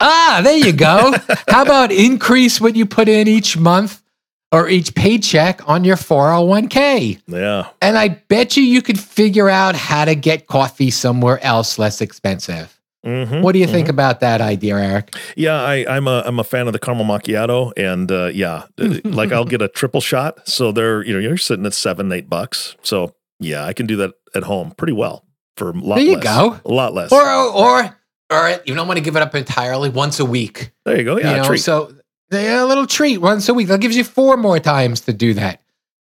Ah, 0.00 0.40
there 0.42 0.56
you 0.58 0.72
go. 0.72 1.12
How 1.48 1.62
about 1.62 1.92
increase 1.92 2.60
what 2.60 2.76
you 2.76 2.86
put 2.86 3.08
in 3.08 3.28
each 3.28 3.56
month 3.56 4.02
or 4.52 4.68
each 4.68 4.94
paycheck 4.94 5.66
on 5.68 5.84
your 5.84 5.96
401k? 5.96 7.20
Yeah. 7.26 7.68
And 7.80 7.96
I 7.96 8.08
bet 8.08 8.56
you 8.56 8.62
you 8.62 8.82
could 8.82 8.98
figure 8.98 9.48
out 9.48 9.74
how 9.76 10.04
to 10.04 10.14
get 10.14 10.46
coffee 10.46 10.90
somewhere 10.90 11.42
else 11.44 11.78
less 11.78 12.00
expensive. 12.00 12.70
Mhm, 13.06 13.42
What 13.42 13.52
do 13.52 13.58
you 13.58 13.66
think 13.66 13.86
mhm. 13.88 13.90
about 13.90 14.20
that 14.20 14.40
idea, 14.40 14.76
Eric? 14.78 15.14
Yeah, 15.36 15.60
I, 15.60 15.84
I'm 15.88 16.08
a 16.08 16.22
I'm 16.24 16.38
a 16.38 16.44
fan 16.44 16.66
of 16.66 16.72
the 16.72 16.78
caramel 16.78 17.04
macchiato, 17.04 17.70
and 17.76 18.10
uh, 18.10 18.30
yeah, 18.32 18.64
uh, 18.80 18.94
like 19.04 19.30
I'll 19.30 19.44
get 19.44 19.60
a 19.60 19.68
triple 19.68 20.00
shot. 20.00 20.48
So 20.48 20.72
they're 20.72 21.04
you 21.04 21.12
know 21.12 21.18
you're 21.18 21.36
sitting 21.36 21.66
at 21.66 21.74
seven 21.74 22.10
eight 22.12 22.30
bucks. 22.30 22.76
So 22.82 23.14
yeah, 23.40 23.66
I 23.66 23.74
can 23.74 23.84
do 23.84 23.96
that 23.96 24.12
at 24.34 24.44
home 24.44 24.70
pretty 24.78 24.94
well 24.94 25.26
for 25.58 25.68
a 25.68 25.72
lot. 25.74 25.84
Less. 25.84 25.98
There 25.98 26.06
you 26.06 26.14
less. 26.14 26.24
go. 26.24 26.60
A 26.64 26.72
lot 26.72 26.94
less. 26.94 27.12
Or 27.12 27.22
or 27.28 27.94
or 28.34 28.60
you 28.66 28.74
don't 28.74 28.86
want 28.88 28.98
to 28.98 29.04
give 29.04 29.16
it 29.16 29.22
up 29.22 29.34
entirely 29.34 29.88
once 29.88 30.20
a 30.20 30.24
week. 30.24 30.72
there 30.84 30.98
you 30.98 31.04
go. 31.04 31.18
Yeah, 31.18 31.36
you 31.42 31.42
know, 31.48 31.56
so 31.56 31.94
yeah, 32.32 32.62
a 32.62 32.66
little 32.66 32.86
treat 32.86 33.18
once 33.18 33.48
a 33.48 33.54
week. 33.54 33.68
That 33.68 33.80
gives 33.80 33.96
you 33.96 34.04
four 34.04 34.36
more 34.36 34.58
times 34.58 35.02
to 35.02 35.12
do 35.12 35.34
that. 35.34 35.60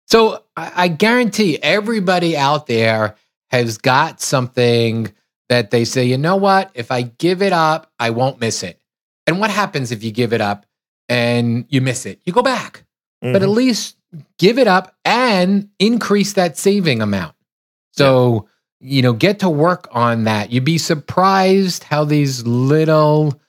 So 0.06 0.44
I, 0.56 0.72
I 0.74 0.88
guarantee 0.88 1.58
everybody 1.62 2.36
out 2.36 2.66
there 2.66 3.14
has 3.50 3.78
got 3.78 4.20
something 4.20 5.12
that 5.48 5.70
they 5.70 5.84
say, 5.84 6.04
you 6.04 6.18
know 6.18 6.36
what? 6.36 6.70
If 6.74 6.90
I 6.92 7.02
give 7.02 7.42
it 7.42 7.52
up, 7.52 7.90
I 7.98 8.10
won't 8.10 8.40
miss 8.40 8.62
it. 8.62 8.78
And 9.26 9.40
what 9.40 9.50
happens 9.50 9.90
if 9.92 10.04
you 10.04 10.10
give 10.12 10.32
it 10.32 10.40
up 10.40 10.66
and 11.08 11.64
you 11.68 11.80
miss 11.80 12.06
it? 12.06 12.20
You 12.24 12.32
go 12.32 12.42
back, 12.42 12.84
but 13.20 13.42
at 13.42 13.48
Mhm. 13.48 13.54
least 13.54 13.96
give 14.38 14.58
it 14.58 14.66
up 14.68 14.94
and 15.04 15.68
increase 15.78 16.32
that 16.34 16.56
saving 16.58 17.00
amount. 17.02 17.34
So, 17.92 18.46
you 18.80 19.02
know, 19.02 19.12
get 19.12 19.40
to 19.40 19.50
work 19.50 19.88
on 19.92 20.24
that. 20.24 20.50
You'd 20.50 20.64
be 20.64 20.78
surprised 20.78 21.84
how 21.84 22.04
these 22.04 22.46
little 22.46 23.40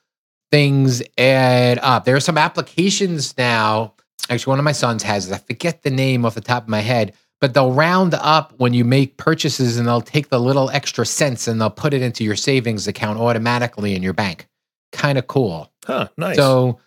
things 0.50 1.02
add 1.16 1.78
up. 1.78 2.04
There 2.04 2.16
are 2.16 2.20
some 2.20 2.38
applications 2.38 3.36
now 3.38 3.94
actually 4.28 4.52
one 4.52 4.58
of 4.58 4.64
my 4.64 4.72
sons 4.72 5.02
has 5.02 5.30
it. 5.30 5.34
I 5.34 5.38
forget 5.38 5.82
the 5.82 5.90
name 5.90 6.24
off 6.24 6.34
the 6.34 6.40
top 6.40 6.64
of 6.64 6.68
my 6.68 6.80
head, 6.80 7.14
but 7.40 7.54
they'll 7.54 7.72
round 7.72 8.14
up 8.14 8.52
when 8.58 8.74
you 8.74 8.84
make 8.84 9.16
purchases 9.16 9.78
and 9.78 9.86
they'll 9.86 10.00
take 10.00 10.28
the 10.28 10.40
little 10.40 10.70
extra 10.70 11.04
cents 11.04 11.48
and 11.48 11.60
they'll 11.60 11.70
put 11.70 11.94
it 11.94 12.02
into 12.02 12.24
your 12.24 12.36
savings 12.36 12.86
account 12.86 13.18
automatically 13.18 13.94
in 13.94 14.02
your 14.02 14.12
bank. 14.12 14.46
Kind 14.92 15.18
of 15.18 15.26
cool. 15.26 15.72
Huh, 15.84 16.08
nice. 16.16 16.36
So 16.36 16.78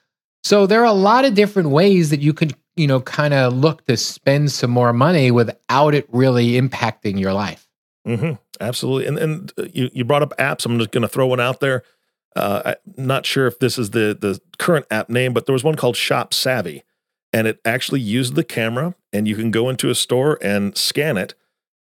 so 0.43 0.67
there 0.67 0.81
are 0.81 0.85
a 0.85 0.93
lot 0.93 1.25
of 1.25 1.33
different 1.33 1.69
ways 1.69 2.11
that 2.11 2.21
you 2.21 2.31
could, 2.31 2.55
you 2.75 2.85
know, 2.85 3.01
kind 3.01 3.33
of 3.33 3.53
look 3.53 3.85
to 3.85 3.97
spend 3.97 4.51
some 4.51 4.69
more 4.69 4.93
money 4.93 5.31
without 5.31 5.95
it 5.95 6.07
really 6.11 6.51
impacting 6.51 7.19
your 7.19 7.33
life. 7.33 7.64
Hmm 8.05 8.33
Absolutely. 8.61 9.05
And 9.07 9.17
and 9.17 9.53
uh, 9.57 9.65
you 9.73 9.89
you 9.93 10.05
brought 10.05 10.21
up 10.21 10.33
apps. 10.39 10.65
I'm 10.65 10.77
just 10.77 10.91
going 10.91 11.01
to 11.01 11.07
throw 11.09 11.27
one 11.27 11.41
out 11.41 11.59
there. 11.59 11.83
Uh, 12.35 12.75
I'm 12.97 13.05
not 13.05 13.25
sure 13.25 13.47
if 13.47 13.59
this 13.59 13.77
is 13.77 13.89
the 13.91 14.17
the 14.19 14.39
current 14.57 14.85
app 14.91 15.09
name, 15.09 15.33
but 15.33 15.45
there 15.45 15.53
was 15.53 15.63
one 15.63 15.75
called 15.75 15.97
Shop 15.97 16.33
Savvy, 16.33 16.83
and 17.33 17.47
it 17.47 17.59
actually 17.65 17.99
used 18.01 18.35
the 18.35 18.43
camera, 18.43 18.95
and 19.11 19.27
you 19.27 19.35
can 19.35 19.51
go 19.51 19.69
into 19.69 19.89
a 19.89 19.95
store 19.95 20.37
and 20.41 20.77
scan 20.77 21.17
it, 21.17 21.33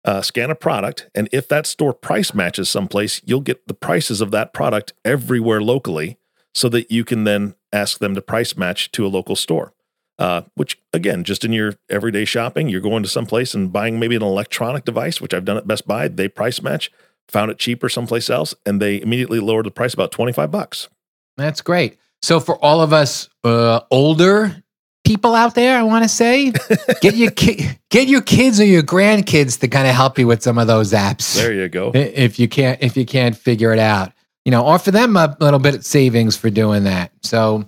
uh, 0.05 0.23
scan 0.23 0.51
a 0.51 0.55
product, 0.55 1.09
and 1.15 1.29
if 1.33 1.49
that 1.49 1.67
store 1.67 1.93
price 1.93 2.33
matches 2.33 2.71
someplace, 2.71 3.21
you'll 3.25 3.41
get 3.41 3.67
the 3.69 3.75
prices 3.75 4.21
of 4.21 4.31
that 4.31 4.55
product 4.55 4.95
everywhere 5.05 5.61
locally, 5.61 6.17
so 6.55 6.69
that 6.71 6.91
you 6.91 7.05
can 7.05 7.25
then 7.25 7.55
ask 7.73 7.99
them 7.99 8.15
to 8.15 8.23
price 8.23 8.57
match 8.57 8.91
to 8.93 9.05
a 9.07 9.09
local 9.09 9.37
store. 9.37 9.75
Uh, 10.19 10.43
which 10.55 10.79
again, 10.93 11.25
just 11.25 11.45
in 11.45 11.53
your 11.53 11.75
everyday 11.89 12.25
shopping, 12.25 12.69
you're 12.69 12.81
going 12.81 13.03
to 13.03 13.09
someplace 13.09 13.55
and 13.55 13.73
buying 13.73 13.99
maybe 13.99 14.15
an 14.15 14.23
electronic 14.23 14.85
device, 14.85 15.21
which 15.21 15.35
I've 15.35 15.45
done 15.45 15.57
at 15.57 15.67
Best 15.67 15.87
Buy. 15.87 16.09
They 16.09 16.29
price 16.29 16.63
match, 16.63 16.91
found 17.29 17.51
it 17.51 17.59
cheaper 17.59 17.89
someplace 17.89 18.31
else, 18.31 18.55
and 18.67 18.81
they 18.81 19.01
immediately 19.01 19.41
lowered 19.41 19.67
the 19.67 19.71
price 19.71 19.95
about 19.95 20.13
25 20.13 20.51
bucks. 20.51 20.89
That's 21.37 21.61
great. 21.61 21.97
So 22.21 22.39
for 22.39 22.57
all 22.63 22.83
of 22.83 22.93
us 22.93 23.29
uh, 23.43 23.81
older 23.91 24.63
people 25.05 25.35
out 25.35 25.55
there, 25.55 25.77
I 25.79 25.83
want 25.83 26.05
to 26.05 26.09
say, 26.09 26.53
get 27.01 27.17
your 27.17 27.31
ki- 27.33 27.71
get 27.91 28.07
your 28.07 28.23
kids 28.23 28.61
or 28.61 28.65
your 28.67 28.83
grandkids 28.83 29.59
to 29.61 29.69
kind 29.69 29.89
of 29.89 29.95
help 29.95 30.19
you 30.19 30.27
with 30.27 30.43
some 30.43 30.59
of 30.59 30.67
those 30.67 30.93
apps. 30.93 31.35
There 31.35 31.53
you 31.53 31.69
go. 31.69 31.91
If 31.95 32.39
you 32.39 32.49
can't 32.49 32.81
if 32.83 32.97
you 32.97 33.07
can't 33.07 33.37
figure 33.37 33.73
it 33.73 33.79
out 33.81 34.13
you 34.45 34.51
know 34.51 34.65
offer 34.65 34.91
them 34.91 35.17
a 35.17 35.37
little 35.41 35.59
bit 35.59 35.75
of 35.75 35.85
savings 35.85 36.37
for 36.37 36.51
doing 36.51 36.85
that 36.85 37.13
so 37.23 37.65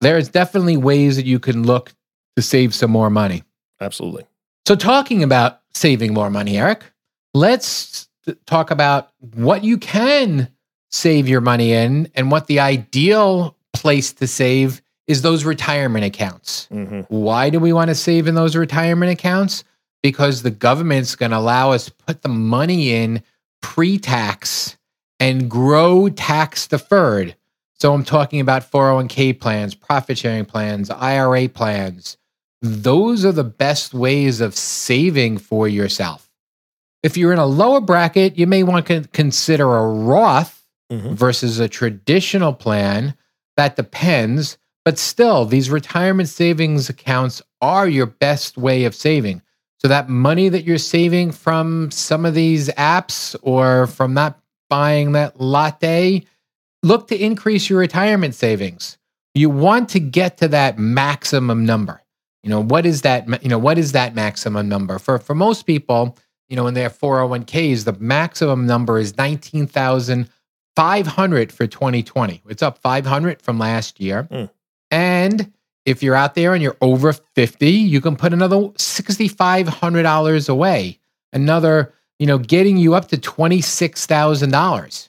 there's 0.00 0.28
definitely 0.28 0.76
ways 0.76 1.16
that 1.16 1.26
you 1.26 1.38
can 1.38 1.64
look 1.64 1.92
to 2.36 2.42
save 2.42 2.74
some 2.74 2.90
more 2.90 3.10
money 3.10 3.42
Absolutely. 3.80 4.24
so 4.66 4.74
talking 4.74 5.22
about 5.22 5.60
saving 5.74 6.14
more 6.14 6.30
money 6.30 6.58
eric 6.58 6.84
let's 7.34 8.08
talk 8.46 8.70
about 8.70 9.10
what 9.34 9.64
you 9.64 9.78
can 9.78 10.48
save 10.90 11.28
your 11.28 11.40
money 11.40 11.72
in 11.72 12.10
and 12.14 12.30
what 12.30 12.46
the 12.46 12.60
ideal 12.60 13.56
place 13.72 14.12
to 14.14 14.26
save 14.26 14.82
is 15.06 15.22
those 15.22 15.44
retirement 15.44 16.04
accounts 16.04 16.66
hmm 16.70 17.00
why 17.08 17.50
do 17.50 17.58
we 17.58 17.72
want 17.72 17.88
to 17.88 17.94
save 17.94 18.26
in 18.26 18.34
those 18.34 18.54
retirement 18.56 19.10
accounts? 19.12 19.64
Because 20.02 20.42
the 20.42 20.50
government's 20.50 21.16
going 21.16 21.32
to 21.32 21.38
allow 21.38 21.72
us 21.72 21.86
to 21.86 21.92
put 21.92 22.22
the 22.22 22.28
money 22.28 22.94
in 22.94 23.22
pre 23.62 23.98
tax 23.98 24.76
and 25.18 25.50
grow 25.50 26.08
tax 26.08 26.66
deferred. 26.68 27.34
So 27.80 27.94
I'm 27.94 28.04
talking 28.04 28.40
about 28.40 28.68
401k 28.68 29.38
plans, 29.38 29.74
profit 29.74 30.18
sharing 30.18 30.44
plans, 30.44 30.90
IRA 30.90 31.48
plans. 31.48 32.16
Those 32.60 33.24
are 33.24 33.32
the 33.32 33.44
best 33.44 33.94
ways 33.94 34.40
of 34.40 34.54
saving 34.56 35.38
for 35.38 35.68
yourself. 35.68 36.28
If 37.04 37.16
you're 37.16 37.32
in 37.32 37.38
a 37.38 37.46
lower 37.46 37.80
bracket, 37.80 38.36
you 38.36 38.48
may 38.48 38.64
want 38.64 38.86
to 38.86 39.06
consider 39.12 39.76
a 39.76 39.88
Roth 39.88 40.54
hmm 40.90 41.12
versus 41.12 41.58
a 41.58 41.68
traditional 41.68 42.52
plan. 42.52 43.14
That 43.56 43.76
depends. 43.76 44.56
But 44.84 44.98
still, 44.98 45.44
these 45.44 45.70
retirement 45.70 46.30
savings 46.30 46.88
accounts 46.88 47.42
are 47.60 47.86
your 47.86 48.06
best 48.06 48.56
way 48.56 48.84
of 48.84 48.94
saving. 48.94 49.42
So 49.80 49.88
that 49.88 50.08
money 50.08 50.48
that 50.48 50.64
you're 50.64 50.78
saving 50.78 51.32
from 51.32 51.90
some 51.90 52.24
of 52.24 52.34
these 52.34 52.68
apps 52.70 53.36
or 53.42 53.86
from 53.86 54.14
not 54.14 54.40
buying 54.70 55.12
that 55.12 55.40
latte, 55.40 56.24
look 56.88 57.06
to 57.08 57.16
increase 57.16 57.70
your 57.70 57.78
retirement 57.78 58.34
savings. 58.34 58.98
You 59.34 59.50
want 59.50 59.90
to 59.90 60.00
get 60.00 60.38
to 60.38 60.48
that 60.48 60.78
maximum 60.78 61.64
number. 61.64 62.02
You 62.42 62.50
know, 62.50 62.62
what 62.62 62.86
is 62.86 63.02
that, 63.02 63.42
you 63.42 63.48
know, 63.48 63.58
what 63.58 63.78
is 63.78 63.92
that 63.92 64.14
maximum 64.14 64.68
number? 64.68 64.98
For 64.98 65.18
for 65.18 65.34
most 65.34 65.66
people, 65.66 66.16
you 66.48 66.56
know, 66.56 66.66
in 66.66 66.74
their 66.74 66.90
401ks, 66.90 67.84
the 67.84 67.92
maximum 67.92 68.66
number 68.66 68.98
is 68.98 69.16
19,500 69.16 71.52
for 71.52 71.66
2020. 71.66 72.42
It's 72.48 72.62
up 72.62 72.78
500 72.78 73.42
from 73.42 73.58
last 73.58 74.00
year. 74.00 74.26
Mm. 74.30 74.48
And 74.90 75.52
if 75.84 76.02
you're 76.02 76.14
out 76.14 76.34
there 76.34 76.54
and 76.54 76.62
you're 76.62 76.78
over 76.80 77.12
50, 77.12 77.70
you 77.70 78.00
can 78.00 78.16
put 78.16 78.32
another 78.32 78.56
$6,500 78.56 80.48
away. 80.48 80.98
Another, 81.32 81.92
you 82.18 82.26
know, 82.26 82.38
getting 82.38 82.78
you 82.78 82.94
up 82.94 83.08
to 83.08 83.18
$26,000. 83.18 85.08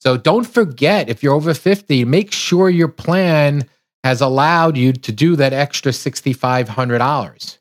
So 0.00 0.16
don't 0.16 0.46
forget 0.46 1.08
if 1.08 1.22
you're 1.22 1.34
over 1.34 1.54
50, 1.54 2.04
make 2.04 2.32
sure 2.32 2.70
your 2.70 2.88
plan 2.88 3.68
has 4.02 4.20
allowed 4.20 4.76
you 4.76 4.92
to 4.94 5.12
do 5.12 5.36
that 5.36 5.52
extra 5.52 5.92
$6,500. 5.92 7.58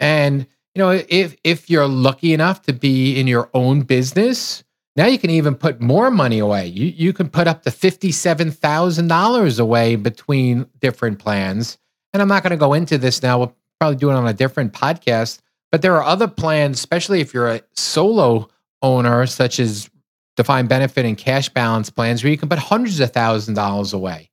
And 0.00 0.46
you 0.74 0.82
know, 0.82 0.90
if 1.08 1.36
if 1.44 1.70
you're 1.70 1.86
lucky 1.86 2.34
enough 2.34 2.62
to 2.62 2.72
be 2.72 3.18
in 3.18 3.28
your 3.28 3.48
own 3.54 3.82
business, 3.82 4.64
now 4.96 5.06
you 5.06 5.18
can 5.18 5.30
even 5.30 5.54
put 5.54 5.80
more 5.80 6.10
money 6.10 6.40
away. 6.40 6.66
You 6.66 6.86
you 6.86 7.12
can 7.12 7.28
put 7.28 7.46
up 7.46 7.62
to 7.62 7.70
fifty-seven 7.70 8.50
thousand 8.50 9.06
dollars 9.06 9.60
away 9.60 9.94
between 9.94 10.66
different 10.80 11.20
plans. 11.20 11.78
And 12.12 12.20
I'm 12.20 12.28
not 12.28 12.42
going 12.42 12.50
to 12.50 12.56
go 12.56 12.72
into 12.72 12.98
this 12.98 13.22
now. 13.22 13.38
We'll 13.38 13.56
probably 13.78 13.96
do 13.96 14.10
it 14.10 14.14
on 14.14 14.26
a 14.26 14.32
different 14.32 14.72
podcast. 14.72 15.38
But 15.70 15.82
there 15.82 15.94
are 15.94 16.04
other 16.04 16.28
plans, 16.28 16.78
especially 16.78 17.20
if 17.20 17.32
you're 17.32 17.50
a 17.50 17.62
solo 17.74 18.48
owner, 18.82 19.26
such 19.26 19.60
as 19.60 19.88
defined 20.36 20.68
benefit 20.68 21.04
and 21.04 21.16
cash 21.16 21.48
balance 21.48 21.90
plans, 21.90 22.22
where 22.22 22.30
you 22.30 22.38
can 22.38 22.48
put 22.48 22.58
hundreds 22.58 23.00
of 23.00 23.12
thousand 23.12 23.54
dollars 23.54 23.92
away. 23.92 24.30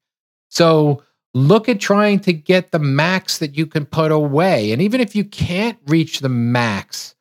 So 0.50 1.03
look 1.34 1.70
at 1.70 1.79
trying 1.79 2.20
to 2.22 2.34
get 2.34 2.72
the 2.72 2.79
max 2.79 3.38
that 3.38 3.55
you 3.55 3.65
can 3.65 3.86
put 3.86 4.12
away. 4.12 4.72
And 4.72 4.81
even 4.81 5.00
if 5.01 5.15
you 5.15 5.24
can't 5.24 5.77
reach 5.88 6.20
the 6.20 6.29
max, 6.29 7.15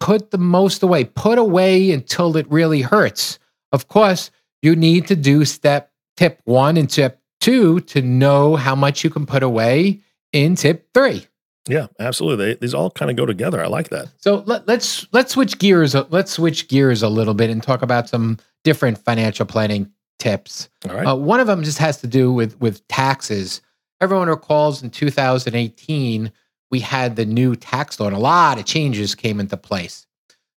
put 0.00 0.30
the 0.30 0.38
most 0.38 0.82
away. 0.82 1.04
Put 1.04 1.38
away 1.38 1.92
until 1.92 2.36
it 2.36 2.50
really 2.50 2.80
hurts. 2.80 3.38
Of 3.70 3.88
course, 3.88 4.30
you 4.62 4.76
need 4.76 5.06
to 5.08 5.16
do 5.16 5.44
step 5.44 5.92
tip 6.16 6.40
one 6.44 6.76
and 6.76 6.90
tip 6.90 7.20
two 7.40 7.80
to 7.80 8.02
know 8.02 8.56
how 8.56 8.74
much 8.74 9.04
you 9.04 9.10
can 9.10 9.26
put 9.26 9.42
away 9.42 10.00
in 10.32 10.54
tip 10.56 10.88
three. 10.94 11.26
Yeah, 11.68 11.86
absolutely. 12.00 12.46
They, 12.46 12.54
these 12.54 12.74
all 12.74 12.90
kind 12.90 13.10
of 13.10 13.16
go 13.16 13.24
together. 13.26 13.62
I 13.62 13.68
like 13.68 13.90
that. 13.90 14.08
So 14.18 14.42
let, 14.46 14.66
let's 14.66 15.06
let's 15.12 15.32
switch 15.32 15.58
gears. 15.58 15.94
Let's 15.94 16.32
switch 16.32 16.68
gears 16.68 17.02
a 17.02 17.08
little 17.08 17.34
bit 17.34 17.50
and 17.50 17.62
talk 17.62 17.82
about 17.82 18.08
some 18.08 18.38
different 18.64 18.98
financial 18.98 19.46
planning 19.46 19.90
tips. 20.18 20.68
All 20.88 20.96
right. 20.96 21.06
Uh, 21.06 21.16
one 21.16 21.40
of 21.40 21.46
them 21.46 21.62
just 21.62 21.78
has 21.78 22.00
to 22.00 22.06
do 22.06 22.32
with 22.32 22.60
with 22.60 22.86
taxes. 22.88 23.60
Everyone 24.00 24.28
recalls 24.28 24.82
in 24.82 24.90
2018 24.90 26.32
we 26.72 26.80
had 26.80 27.16
the 27.16 27.26
new 27.26 27.54
tax 27.54 28.00
law, 28.00 28.06
and 28.06 28.16
a 28.16 28.18
lot 28.18 28.58
of 28.58 28.64
changes 28.64 29.14
came 29.14 29.38
into 29.38 29.56
place. 29.58 30.06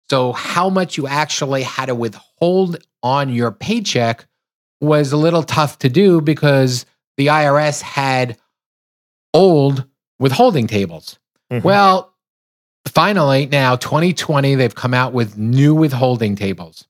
So 0.09 0.31
how 0.31 0.69
much 0.69 0.95
you 0.95 1.07
actually 1.07 1.63
had 1.63 1.87
to 1.87 1.95
withhold 1.95 2.77
on 3.01 3.29
your 3.29 3.51
paycheck 3.51 4.25
was 4.79 5.11
a 5.11 5.17
little 5.17 5.43
tough 5.43 5.79
to 5.79 5.89
do 5.89 6.21
because 6.21 6.85
the 7.17 7.27
IRS 7.27 7.81
had 7.81 8.37
old 9.33 9.85
withholding 10.19 10.67
tables. 10.67 11.17
Mhm. 11.51 11.63
Well, 11.63 12.13
finally, 12.87 13.45
now 13.47 13.75
2020, 13.75 14.55
they've 14.55 14.75
come 14.75 14.93
out 14.93 15.13
with 15.13 15.37
new 15.37 15.73
withholding 15.73 16.35
tables. 16.35 16.85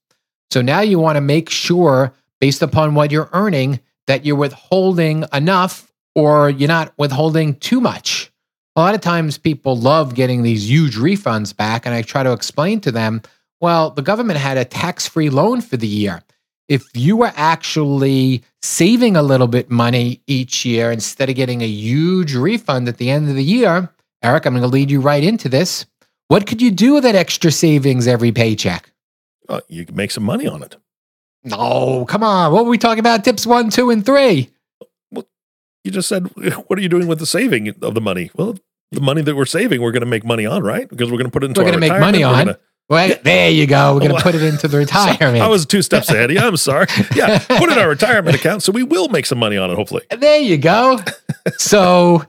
So 0.50 0.60
now 0.62 0.80
you 0.80 0.98
want 0.98 1.16
to 1.16 1.20
make 1.20 1.50
sure, 1.50 2.12
based 2.40 2.62
upon 2.62 2.94
what 2.94 3.10
you're 3.10 3.30
earning, 3.32 3.80
that 4.06 4.24
you're 4.24 4.36
withholding 4.36 5.24
enough 5.32 5.90
or 6.14 6.50
you're 6.50 6.68
not 6.68 6.92
withholding 6.98 7.54
too 7.56 7.80
much. 7.80 8.30
A 8.76 8.80
lot 8.80 8.94
of 8.94 9.00
times 9.00 9.38
people 9.38 9.76
love 9.76 10.14
getting 10.14 10.42
these 10.42 10.68
huge 10.68 10.96
refunds 10.96 11.56
back, 11.56 11.86
and 11.86 11.94
I 11.94 12.02
try 12.02 12.22
to 12.22 12.32
explain 12.32 12.80
to 12.80 12.92
them 12.92 13.22
well, 13.60 13.90
the 13.90 14.02
government 14.02 14.38
had 14.38 14.58
a 14.58 14.64
tax 14.64 15.06
free 15.06 15.30
loan 15.30 15.62
for 15.62 15.78
the 15.78 15.86
year. 15.86 16.22
If 16.68 16.88
you 16.94 17.16
were 17.16 17.32
actually 17.36 18.42
saving 18.62 19.16
a 19.16 19.22
little 19.22 19.46
bit 19.48 19.70
money 19.70 20.22
each 20.26 20.64
year 20.64 20.90
instead 20.90 21.28
of 21.28 21.36
getting 21.36 21.60
a 21.62 21.66
huge 21.66 22.34
refund 22.34 22.88
at 22.88 22.96
the 22.96 23.10
end 23.10 23.28
of 23.28 23.34
the 23.34 23.44
year, 23.44 23.90
Eric, 24.22 24.46
I'm 24.46 24.54
going 24.54 24.62
to 24.62 24.68
lead 24.68 24.90
you 24.90 25.00
right 25.00 25.22
into 25.22 25.48
this. 25.48 25.84
What 26.28 26.46
could 26.46 26.62
you 26.62 26.70
do 26.70 26.94
with 26.94 27.02
that 27.02 27.14
extra 27.14 27.50
savings 27.52 28.06
every 28.06 28.32
paycheck? 28.32 28.90
Uh, 29.46 29.60
you 29.68 29.84
can 29.84 29.94
make 29.94 30.10
some 30.10 30.24
money 30.24 30.46
on 30.46 30.62
it. 30.62 30.76
No, 31.44 32.06
come 32.06 32.22
on. 32.22 32.50
What 32.52 32.64
were 32.64 32.70
we 32.70 32.78
talking 32.78 33.00
about? 33.00 33.24
Tips 33.24 33.46
one, 33.46 33.68
two, 33.68 33.90
and 33.90 34.04
three. 34.04 34.48
You 35.12 35.90
just 35.90 36.08
said, 36.08 36.28
what 36.66 36.78
are 36.78 36.82
you 36.82 36.88
doing 36.88 37.06
with 37.06 37.18
the 37.18 37.26
saving 37.26 37.68
of 37.82 37.92
the 37.94 38.00
money? 38.00 38.30
Well, 38.34 38.56
the 38.90 39.02
money 39.02 39.20
that 39.20 39.36
we're 39.36 39.44
saving, 39.44 39.82
we're 39.82 39.92
going 39.92 40.00
to 40.00 40.06
make 40.06 40.24
money 40.24 40.46
on, 40.46 40.62
right? 40.62 40.88
Because 40.88 41.10
we're 41.10 41.18
going 41.18 41.26
to 41.26 41.32
put 41.32 41.44
it 41.44 41.48
into 41.48 41.60
We're 41.60 41.66
our 41.66 41.72
gonna 41.72 41.80
make 41.92 42.00
money 42.00 42.22
on. 42.22 42.46
gonna- 42.46 42.58
Well, 42.88 43.16
there 43.22 43.50
you 43.50 43.66
go. 43.66 43.94
We're 43.94 44.00
going 44.00 44.14
to 44.16 44.22
put 44.22 44.34
it 44.34 44.42
into 44.42 44.68
the 44.68 44.78
retirement. 44.86 45.42
I 45.42 45.48
was 45.48 45.64
two 45.64 45.80
steps 45.82 46.10
ahead. 46.10 46.30
of 46.30 46.36
you. 46.36 46.40
I'm 46.40 46.56
sorry. 46.58 46.86
Yeah, 47.14 47.38
put 47.38 47.70
it 47.70 47.72
in 47.72 47.78
our 47.78 47.88
retirement 47.88 48.36
account, 48.36 48.62
so 48.62 48.72
we 48.72 48.82
will 48.82 49.08
make 49.08 49.24
some 49.26 49.38
money 49.38 49.56
on 49.56 49.70
it. 49.70 49.74
Hopefully. 49.74 50.02
There 50.10 50.38
you 50.40 50.58
go. 50.58 50.98
so, 51.56 52.24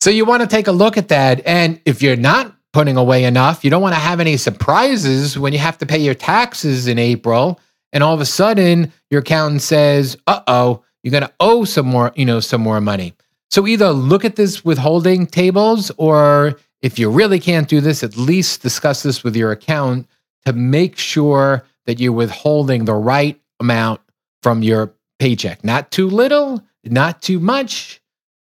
So 0.00 0.10
you 0.10 0.24
want 0.24 0.42
to 0.42 0.48
take 0.48 0.66
a 0.66 0.72
look 0.72 0.96
at 0.96 1.08
that. 1.08 1.46
And 1.46 1.80
if 1.84 2.02
you're 2.02 2.16
not 2.16 2.54
putting 2.72 2.96
away 2.96 3.24
enough, 3.24 3.64
you 3.64 3.70
don't 3.70 3.82
want 3.82 3.94
to 3.94 4.00
have 4.00 4.18
any 4.18 4.36
surprises 4.36 5.38
when 5.38 5.52
you 5.52 5.58
have 5.60 5.78
to 5.78 5.86
pay 5.86 5.98
your 5.98 6.14
taxes 6.14 6.88
in 6.88 6.98
April. 6.98 7.60
And 7.92 8.02
all 8.02 8.14
of 8.14 8.20
a 8.20 8.26
sudden 8.26 8.92
your 9.10 9.20
accountant 9.20 9.62
says, 9.62 10.16
uh 10.26 10.40
oh, 10.46 10.82
you're 11.02 11.12
going 11.12 11.22
to 11.24 11.32
owe 11.38 11.64
some 11.64 11.86
more, 11.86 12.12
you 12.16 12.24
know, 12.24 12.40
some 12.40 12.60
more 12.62 12.80
money. 12.80 13.12
So 13.50 13.66
either 13.66 13.90
look 13.90 14.24
at 14.24 14.36
this 14.36 14.64
withholding 14.64 15.26
tables, 15.26 15.90
or 15.98 16.58
if 16.82 16.98
you 16.98 17.08
really 17.10 17.38
can't 17.38 17.68
do 17.68 17.80
this, 17.80 18.02
at 18.02 18.16
least 18.16 18.62
discuss 18.62 19.02
this 19.02 19.24
with 19.24 19.36
your 19.36 19.52
accountant 19.52 20.08
to 20.44 20.52
make 20.52 20.98
sure 20.98 21.64
that 21.86 22.00
you're 22.00 22.12
withholding 22.12 22.84
the 22.84 22.94
right 22.94 23.40
amount 23.60 24.00
from 24.42 24.62
your 24.62 24.92
paycheck. 25.18 25.64
Not 25.64 25.90
too 25.90 26.08
little, 26.08 26.62
not 26.84 27.22
too 27.22 27.38
much, 27.38 28.02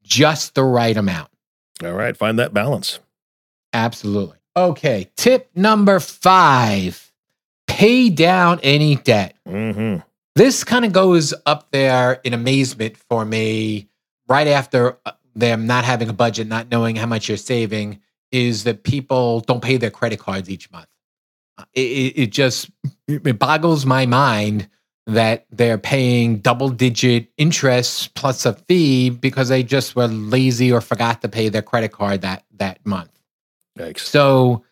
just 0.04 0.56
the 0.56 0.64
right 0.64 0.98
amount. 0.98 1.30
All 1.84 1.94
right, 1.94 2.18
find 2.18 2.40
that 2.40 2.54
balance. 2.54 3.00
Absolutely. 3.74 4.38
Okay, 4.56 5.10
tip 5.16 5.50
number 5.56 6.00
five 6.00 7.12
pay 7.68 8.10
down 8.10 8.60
any 8.62 8.96
debt. 8.98 9.36
Mm-hmm. 9.48 10.02
This 10.36 10.64
kind 10.64 10.86
of 10.86 10.94
goes 10.94 11.34
up 11.46 11.72
there 11.72 12.20
in 12.24 12.34
amazement 12.34 12.98
for 12.98 13.26
me 13.26 13.90
right 14.28 14.48
after 14.48 14.98
uh, 15.06 15.12
them 15.36 15.66
not 15.66 15.86
having 15.86 16.10
a 16.10 16.14
budget, 16.14 16.48
not 16.48 16.70
knowing 16.70 16.96
how 16.96 17.06
much 17.06 17.28
you're 17.28 17.38
saving, 17.38 18.00
is 18.34 18.66
that 18.66 18.84
people 18.84 19.40
don't 19.42 19.62
pay 19.62 19.78
their 19.78 19.92
credit 19.92 20.20
cards 20.20 20.50
each 20.50 20.70
month. 20.72 20.88
Uh, 21.58 21.64
it, 21.74 22.14
it 22.18 22.32
just 22.32 22.70
it 23.08 23.40
boggles 23.40 23.86
my 23.86 24.06
mind 24.06 24.68
that 25.06 25.46
they're 25.52 25.78
paying 25.78 26.38
double 26.38 26.70
digit 26.70 27.28
interest 27.38 28.16
plus 28.16 28.46
a 28.46 28.54
fee 28.54 29.10
because 29.10 29.50
they 29.50 29.62
just 29.62 29.96
were 29.96 30.08
lazy 30.08 30.72
or 30.72 30.82
forgot 30.82 31.22
to 31.22 31.30
pay 31.30 31.50
their 31.50 31.62
credit 31.62 31.92
card 31.92 32.22
that 32.22 32.44
that 32.56 32.84
month. 32.86 33.12
Yikes. 33.78 34.00
So 34.00 34.64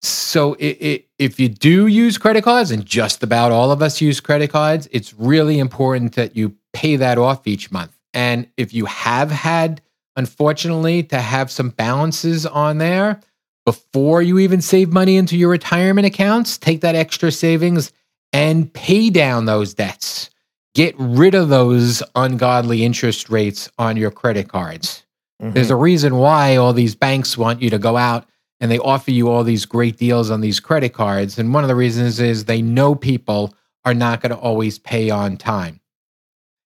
so 0.00 0.54
it, 0.54 0.76
it, 0.80 1.08
if 1.18 1.40
you 1.40 1.48
do 1.48 1.88
use 1.88 2.18
credit 2.18 2.44
cards 2.44 2.70
and 2.70 2.86
just 2.86 3.24
about 3.24 3.50
all 3.50 3.72
of 3.72 3.82
us 3.82 4.00
use 4.00 4.20
credit 4.20 4.50
cards, 4.50 4.88
it's 4.92 5.12
really 5.14 5.58
important 5.58 6.14
that 6.14 6.36
you 6.36 6.54
pay 6.72 6.94
that 6.96 7.18
off 7.18 7.48
each 7.48 7.72
month. 7.72 7.98
And 8.14 8.48
if 8.56 8.72
you 8.72 8.84
have 8.84 9.30
had 9.30 9.80
unfortunately 10.18 11.04
to 11.04 11.20
have 11.20 11.50
some 11.50 11.70
balances 11.70 12.44
on 12.44 12.78
there 12.78 13.20
before 13.64 14.20
you 14.20 14.40
even 14.40 14.60
save 14.60 14.92
money 14.92 15.16
into 15.16 15.36
your 15.36 15.48
retirement 15.48 16.06
accounts, 16.06 16.58
take 16.58 16.80
that 16.80 16.96
extra 16.96 17.30
savings 17.30 17.92
and 18.32 18.72
pay 18.74 19.10
down 19.10 19.44
those 19.44 19.74
debts. 19.74 20.30
Get 20.74 20.94
rid 20.98 21.34
of 21.34 21.48
those 21.48 22.02
ungodly 22.14 22.84
interest 22.84 23.30
rates 23.30 23.70
on 23.78 23.96
your 23.96 24.10
credit 24.10 24.48
cards. 24.48 25.04
Mm-hmm. 25.40 25.52
There's 25.52 25.70
a 25.70 25.76
reason 25.76 26.16
why 26.16 26.56
all 26.56 26.72
these 26.72 26.96
banks 26.96 27.38
want 27.38 27.62
you 27.62 27.70
to 27.70 27.78
go 27.78 27.96
out 27.96 28.26
and 28.60 28.70
they 28.70 28.78
offer 28.78 29.12
you 29.12 29.28
all 29.28 29.44
these 29.44 29.66
great 29.66 29.98
deals 29.98 30.30
on 30.30 30.40
these 30.40 30.58
credit 30.58 30.94
cards. 30.94 31.38
And 31.38 31.54
one 31.54 31.62
of 31.62 31.68
the 31.68 31.76
reasons 31.76 32.18
is 32.18 32.44
they 32.44 32.60
know 32.60 32.96
people 32.96 33.54
are 33.84 33.94
not 33.94 34.20
going 34.20 34.32
to 34.32 34.38
always 34.38 34.80
pay 34.80 35.10
on 35.10 35.36
time. 35.36 35.80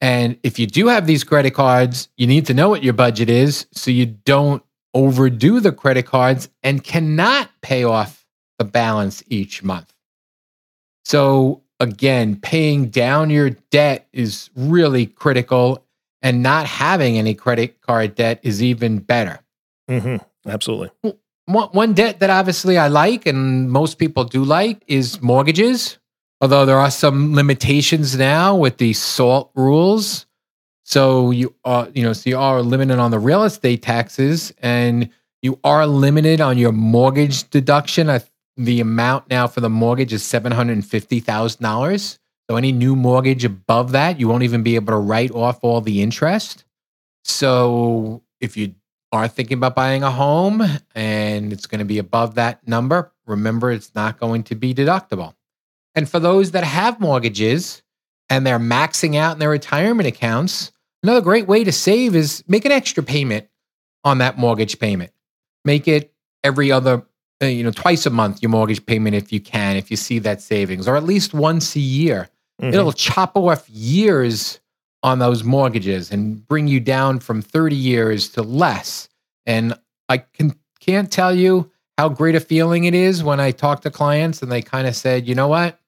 And 0.02 0.36
if 0.42 0.58
you 0.58 0.66
do 0.66 0.88
have 0.88 1.06
these 1.06 1.22
credit 1.22 1.52
cards, 1.52 2.08
you 2.16 2.26
need 2.26 2.44
to 2.46 2.54
know 2.54 2.68
what 2.68 2.82
your 2.82 2.92
budget 2.92 3.30
is 3.30 3.66
so 3.72 3.90
you 3.90 4.04
don't 4.04 4.62
overdo 4.92 5.60
the 5.60 5.70
credit 5.70 6.06
cards 6.06 6.48
and 6.64 6.82
cannot 6.82 7.48
pay 7.62 7.84
off 7.84 8.26
the 8.58 8.64
balance 8.64 9.22
each 9.28 9.62
month. 9.62 9.94
So, 11.04 11.62
again, 11.78 12.36
paying 12.36 12.88
down 12.88 13.30
your 13.30 13.50
debt 13.70 14.08
is 14.12 14.50
really 14.56 15.06
critical, 15.06 15.86
and 16.20 16.42
not 16.42 16.66
having 16.66 17.16
any 17.16 17.34
credit 17.34 17.80
card 17.80 18.14
debt 18.14 18.40
is 18.42 18.62
even 18.62 18.98
better. 18.98 19.40
Mm-hmm. 19.90 20.16
Absolutely. 20.48 20.90
One, 21.46 21.68
one 21.70 21.94
debt 21.94 22.20
that 22.20 22.30
obviously 22.30 22.78
I 22.78 22.88
like 22.88 23.26
and 23.26 23.70
most 23.70 23.98
people 23.98 24.24
do 24.24 24.44
like 24.44 24.82
is 24.86 25.20
mortgages, 25.20 25.98
although 26.42 26.66
there 26.66 26.78
are 26.78 26.90
some 26.90 27.34
limitations 27.34 28.18
now 28.18 28.56
with 28.56 28.76
the 28.78 28.92
SALT 28.92 29.52
rules. 29.54 30.26
So 30.84 31.30
you 31.30 31.54
are, 31.64 31.88
you 31.94 32.02
know, 32.02 32.12
so 32.12 32.28
you 32.28 32.36
are 32.36 32.60
limited 32.60 32.98
on 32.98 33.12
the 33.12 33.18
real 33.20 33.44
estate 33.44 33.80
taxes 33.80 34.52
and 34.58 35.08
you 35.40 35.58
are 35.62 35.86
limited 35.86 36.40
on 36.40 36.58
your 36.58 36.72
mortgage 36.72 37.48
deduction. 37.48 38.10
I 38.10 38.20
the 38.58 38.80
amount 38.80 39.30
now 39.30 39.46
for 39.46 39.60
the 39.60 39.70
mortgage 39.70 40.12
is 40.12 40.22
$750,000. 40.24 42.18
So 42.50 42.56
any 42.56 42.72
new 42.72 42.94
mortgage 42.94 43.44
above 43.44 43.92
that, 43.92 44.20
you 44.20 44.28
won't 44.28 44.42
even 44.42 44.62
be 44.62 44.74
able 44.74 44.92
to 44.92 44.98
write 44.98 45.30
off 45.30 45.60
all 45.62 45.80
the 45.80 46.02
interest. 46.02 46.64
So 47.24 48.22
if 48.40 48.56
you 48.56 48.74
are 49.10 49.28
thinking 49.28 49.56
about 49.58 49.74
buying 49.74 50.02
a 50.02 50.10
home 50.10 50.62
and 50.94 51.52
it's 51.52 51.66
going 51.66 51.78
to 51.78 51.84
be 51.84 51.98
above 51.98 52.34
that 52.34 52.66
number, 52.66 53.12
remember 53.26 53.70
it's 53.70 53.94
not 53.94 54.18
going 54.18 54.42
to 54.44 54.54
be 54.54 54.74
deductible. 54.74 55.34
And 55.94 56.08
for 56.08 56.18
those 56.18 56.52
that 56.52 56.64
have 56.64 57.00
mortgages 57.00 57.82
and 58.30 58.46
they're 58.46 58.58
maxing 58.58 59.16
out 59.16 59.34
in 59.34 59.38
their 59.38 59.50
retirement 59.50 60.06
accounts, 60.06 60.72
another 61.02 61.20
great 61.20 61.46
way 61.46 61.64
to 61.64 61.72
save 61.72 62.14
is 62.16 62.42
make 62.46 62.64
an 62.64 62.72
extra 62.72 63.02
payment 63.02 63.48
on 64.04 64.18
that 64.18 64.38
mortgage 64.38 64.78
payment. 64.78 65.12
Make 65.64 65.86
it 65.86 66.12
every 66.42 66.72
other 66.72 67.04
uh, 67.42 67.46
you 67.46 67.64
know, 67.64 67.72
twice 67.72 68.06
a 68.06 68.10
month 68.10 68.40
your 68.40 68.50
mortgage 68.50 68.84
payment 68.86 69.16
if 69.16 69.32
you 69.32 69.40
can, 69.40 69.76
if 69.76 69.90
you 69.90 69.96
see 69.96 70.20
that 70.20 70.40
savings, 70.40 70.86
or 70.86 70.96
at 70.96 71.02
least 71.02 71.34
once 71.34 71.74
a 71.74 71.80
year. 71.80 72.28
Mm-hmm. 72.60 72.74
It'll 72.74 72.92
chop 72.92 73.36
off 73.36 73.68
years 73.68 74.60
on 75.02 75.18
those 75.18 75.42
mortgages 75.42 76.12
and 76.12 76.46
bring 76.46 76.68
you 76.68 76.78
down 76.78 77.18
from 77.18 77.42
30 77.42 77.74
years 77.74 78.28
to 78.30 78.42
less. 78.42 79.08
And 79.44 79.76
I 80.08 80.18
can 80.18 80.54
can't 80.78 81.10
tell 81.10 81.34
you 81.34 81.70
how 81.98 82.08
great 82.08 82.36
a 82.36 82.40
feeling 82.40 82.84
it 82.84 82.94
is 82.94 83.24
when 83.24 83.40
I 83.40 83.50
talk 83.50 83.80
to 83.82 83.90
clients 83.90 84.42
and 84.42 84.52
they 84.52 84.62
kind 84.62 84.86
of 84.86 84.94
said, 84.94 85.26
you 85.26 85.34
know 85.34 85.48
what? 85.48 85.80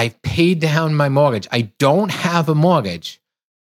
I've 0.00 0.22
paid 0.22 0.60
down 0.60 0.94
my 0.94 1.10
mortgage. 1.10 1.46
I 1.52 1.72
don't 1.78 2.10
have 2.10 2.48
a 2.48 2.54
mortgage. 2.54 3.20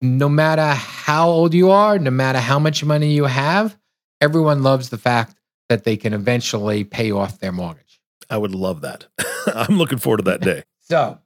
No 0.03 0.29
matter 0.29 0.75
how 0.75 1.29
old 1.29 1.55
you 1.55 1.71
are, 1.71 2.01
no 2.01 2.11
matter 2.11 2.41
how 2.41 2.59
much 2.59 2.83
money 2.83 3.13
you 3.13 3.27
have, 3.27 3.79
everyone 4.21 4.65
loves 4.65 4.89
the 4.89 4.99
fact 4.99 5.37
that 5.69 5.85
they 5.85 5.97
can 5.97 6.13
eventually 6.13 6.83
pay 6.83 7.13
off 7.13 7.39
their 7.39 7.53
mortgage. 7.53 8.01
I 8.29 8.39
would 8.39 8.57
love 8.57 8.81
that. 8.81 9.07
I'm 9.55 9.79
looking 9.79 9.99
forward 9.99 10.17
to 10.17 10.23
that 10.25 10.41
day. 10.41 10.65
so 10.81 11.17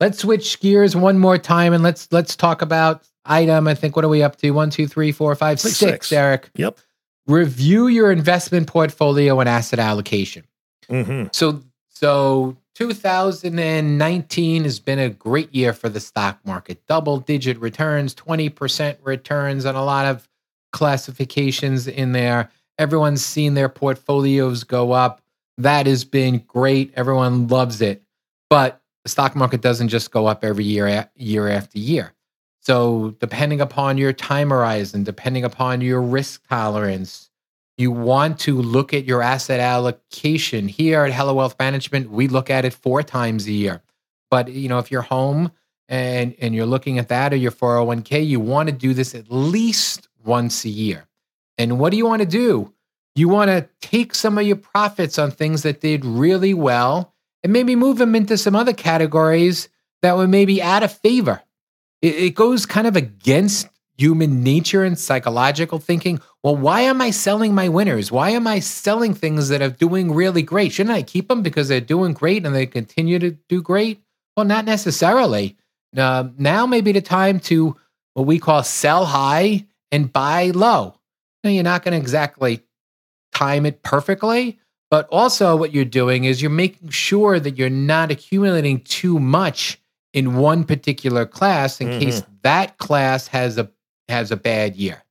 let's 0.00 0.18
switch 0.18 0.60
gears 0.60 0.94
one 0.94 1.18
more 1.18 1.38
time 1.38 1.72
and 1.72 1.82
let's 1.82 2.12
let's 2.12 2.36
talk 2.36 2.60
about 2.60 3.08
item. 3.24 3.66
I 3.66 3.74
think 3.74 3.96
what 3.96 4.04
are 4.04 4.10
we 4.10 4.22
up 4.22 4.36
to? 4.36 4.50
One, 4.50 4.68
two, 4.68 4.86
three, 4.86 5.12
four, 5.12 5.34
five, 5.34 5.60
six. 5.60 5.78
six. 5.78 6.12
Eric. 6.12 6.50
Yep. 6.56 6.78
Review 7.26 7.86
your 7.86 8.12
investment 8.12 8.66
portfolio 8.66 9.40
and 9.40 9.48
asset 9.48 9.78
allocation. 9.78 10.44
Mm-hmm. 10.90 11.28
So 11.32 11.62
so 11.88 12.58
2019 12.74 14.64
has 14.64 14.80
been 14.80 14.98
a 14.98 15.10
great 15.10 15.54
year 15.54 15.72
for 15.72 15.88
the 15.88 16.00
stock 16.00 16.38
market. 16.44 16.86
Double 16.86 17.18
digit 17.18 17.58
returns, 17.58 18.14
20% 18.14 18.96
returns 19.02 19.66
on 19.66 19.74
a 19.74 19.84
lot 19.84 20.06
of 20.06 20.28
classifications 20.72 21.86
in 21.86 22.12
there. 22.12 22.50
Everyone's 22.78 23.24
seen 23.24 23.54
their 23.54 23.68
portfolios 23.68 24.64
go 24.64 24.92
up. 24.92 25.20
That 25.58 25.86
has 25.86 26.04
been 26.04 26.38
great. 26.46 26.92
Everyone 26.96 27.46
loves 27.48 27.82
it. 27.82 28.02
But 28.48 28.80
the 29.04 29.10
stock 29.10 29.36
market 29.36 29.60
doesn't 29.60 29.88
just 29.88 30.10
go 30.10 30.26
up 30.26 30.44
every 30.44 30.64
year, 30.64 31.08
year 31.16 31.48
after 31.48 31.78
year. 31.78 32.14
So, 32.60 33.16
depending 33.18 33.60
upon 33.60 33.98
your 33.98 34.12
time 34.12 34.50
horizon, 34.50 35.02
depending 35.02 35.44
upon 35.44 35.80
your 35.80 36.00
risk 36.00 36.46
tolerance, 36.48 37.28
you 37.82 37.90
want 37.90 38.38
to 38.40 38.56
look 38.56 38.94
at 38.94 39.04
your 39.04 39.20
asset 39.20 39.60
allocation. 39.60 40.68
Here 40.68 41.04
at 41.04 41.12
Heller 41.12 41.34
Wealth 41.34 41.56
Management, 41.58 42.10
we 42.10 42.28
look 42.28 42.48
at 42.48 42.64
it 42.64 42.72
four 42.72 43.02
times 43.02 43.46
a 43.46 43.52
year. 43.52 43.82
But 44.30 44.48
you 44.48 44.68
know, 44.68 44.78
if 44.78 44.90
you're 44.90 45.02
home 45.02 45.52
and 45.88 46.34
and 46.40 46.54
you're 46.54 46.64
looking 46.64 46.98
at 46.98 47.08
that 47.08 47.32
or 47.32 47.36
your 47.36 47.50
401k, 47.50 48.26
you 48.26 48.40
want 48.40 48.68
to 48.68 48.74
do 48.74 48.94
this 48.94 49.14
at 49.14 49.30
least 49.30 50.08
once 50.24 50.64
a 50.64 50.70
year. 50.70 51.06
And 51.58 51.78
what 51.78 51.90
do 51.90 51.98
you 51.98 52.06
want 52.06 52.22
to 52.22 52.28
do? 52.28 52.72
You 53.14 53.28
want 53.28 53.50
to 53.50 53.68
take 53.86 54.14
some 54.14 54.38
of 54.38 54.46
your 54.46 54.56
profits 54.56 55.18
on 55.18 55.30
things 55.30 55.62
that 55.64 55.82
did 55.82 56.04
really 56.04 56.54
well 56.54 57.12
and 57.42 57.52
maybe 57.52 57.76
move 57.76 57.98
them 57.98 58.14
into 58.14 58.38
some 58.38 58.56
other 58.56 58.72
categories 58.72 59.68
that 60.00 60.16
were 60.16 60.28
maybe 60.28 60.62
out 60.62 60.82
of 60.82 60.92
favor. 60.92 61.42
It, 62.00 62.14
it 62.14 62.34
goes 62.34 62.64
kind 62.64 62.86
of 62.86 62.96
against 62.96 63.68
human 63.98 64.42
nature 64.42 64.82
and 64.82 64.98
psychological 64.98 65.78
thinking. 65.78 66.20
Well, 66.42 66.56
why 66.56 66.80
am 66.82 67.00
I 67.00 67.10
selling 67.10 67.54
my 67.54 67.68
winners? 67.68 68.10
Why 68.10 68.30
am 68.30 68.46
I 68.46 68.58
selling 68.58 69.14
things 69.14 69.48
that 69.48 69.62
are 69.62 69.70
doing 69.70 70.12
really 70.12 70.42
great? 70.42 70.72
Shouldn't 70.72 70.94
I 70.94 71.02
keep 71.02 71.28
them 71.28 71.42
because 71.42 71.68
they're 71.68 71.80
doing 71.80 72.14
great 72.14 72.44
and 72.44 72.54
they 72.54 72.66
continue 72.66 73.18
to 73.20 73.30
do 73.48 73.62
great? 73.62 74.02
Well, 74.36 74.46
not 74.46 74.64
necessarily. 74.64 75.56
Uh, 75.96 76.30
now 76.38 76.66
may 76.66 76.80
be 76.80 76.92
the 76.92 77.00
time 77.00 77.38
to 77.40 77.76
what 78.14 78.26
we 78.26 78.38
call 78.38 78.64
sell 78.64 79.04
high 79.04 79.66
and 79.92 80.12
buy 80.12 80.50
low. 80.50 80.98
Now, 81.44 81.50
you're 81.50 81.62
not 81.62 81.84
going 81.84 81.92
to 81.92 81.98
exactly 81.98 82.62
time 83.32 83.66
it 83.66 83.82
perfectly, 83.82 84.58
but 84.90 85.08
also 85.08 85.56
what 85.56 85.72
you're 85.72 85.84
doing 85.84 86.24
is 86.24 86.42
you're 86.42 86.50
making 86.50 86.90
sure 86.90 87.38
that 87.40 87.56
you're 87.56 87.70
not 87.70 88.10
accumulating 88.10 88.80
too 88.80 89.18
much 89.18 89.80
in 90.12 90.36
one 90.36 90.64
particular 90.64 91.24
class 91.24 91.80
in 91.80 91.88
mm-hmm. 91.88 92.00
case 92.00 92.22
that 92.42 92.78
class 92.78 93.26
has 93.28 93.58
a 93.58 93.70
has 94.08 94.30
a 94.30 94.36
bad 94.36 94.76
year. 94.76 95.02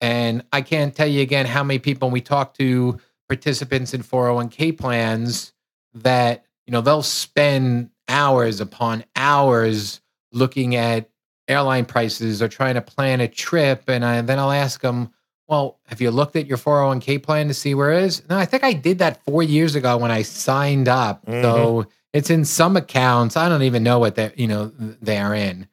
And 0.00 0.44
I 0.52 0.60
can't 0.60 0.94
tell 0.94 1.06
you 1.06 1.22
again 1.22 1.46
how 1.46 1.62
many 1.62 1.78
people 1.78 2.10
we 2.10 2.20
talk 2.20 2.54
to 2.54 2.98
participants 3.28 3.94
in 3.94 4.02
401k 4.02 4.78
plans 4.78 5.52
that, 5.94 6.44
you 6.66 6.72
know, 6.72 6.80
they'll 6.80 7.02
spend 7.02 7.90
hours 8.08 8.60
upon 8.60 9.04
hours 9.16 10.00
looking 10.32 10.76
at 10.76 11.08
airline 11.48 11.84
prices 11.84 12.42
or 12.42 12.48
trying 12.48 12.74
to 12.74 12.82
plan 12.82 13.20
a 13.20 13.28
trip. 13.28 13.84
And 13.88 14.04
I, 14.04 14.20
then 14.20 14.38
I'll 14.38 14.52
ask 14.52 14.80
them, 14.80 15.10
well, 15.48 15.78
have 15.86 16.00
you 16.00 16.10
looked 16.10 16.36
at 16.36 16.46
your 16.46 16.58
401k 16.58 17.22
plan 17.22 17.48
to 17.48 17.54
see 17.54 17.74
where 17.74 17.92
it 17.92 18.02
is? 18.02 18.22
No, 18.28 18.36
I 18.36 18.44
think 18.44 18.64
I 18.64 18.72
did 18.72 18.98
that 18.98 19.24
four 19.24 19.42
years 19.42 19.74
ago 19.74 19.96
when 19.96 20.10
I 20.10 20.22
signed 20.22 20.88
up. 20.88 21.24
Mm-hmm. 21.24 21.42
So 21.42 21.86
it's 22.12 22.30
in 22.30 22.44
some 22.44 22.76
accounts. 22.76 23.36
I 23.36 23.48
don't 23.48 23.62
even 23.62 23.82
know 23.82 23.98
what 23.98 24.16
they 24.16 24.32
you 24.36 24.48
know 24.48 24.72
they're 24.76 25.34
in. 25.34 25.68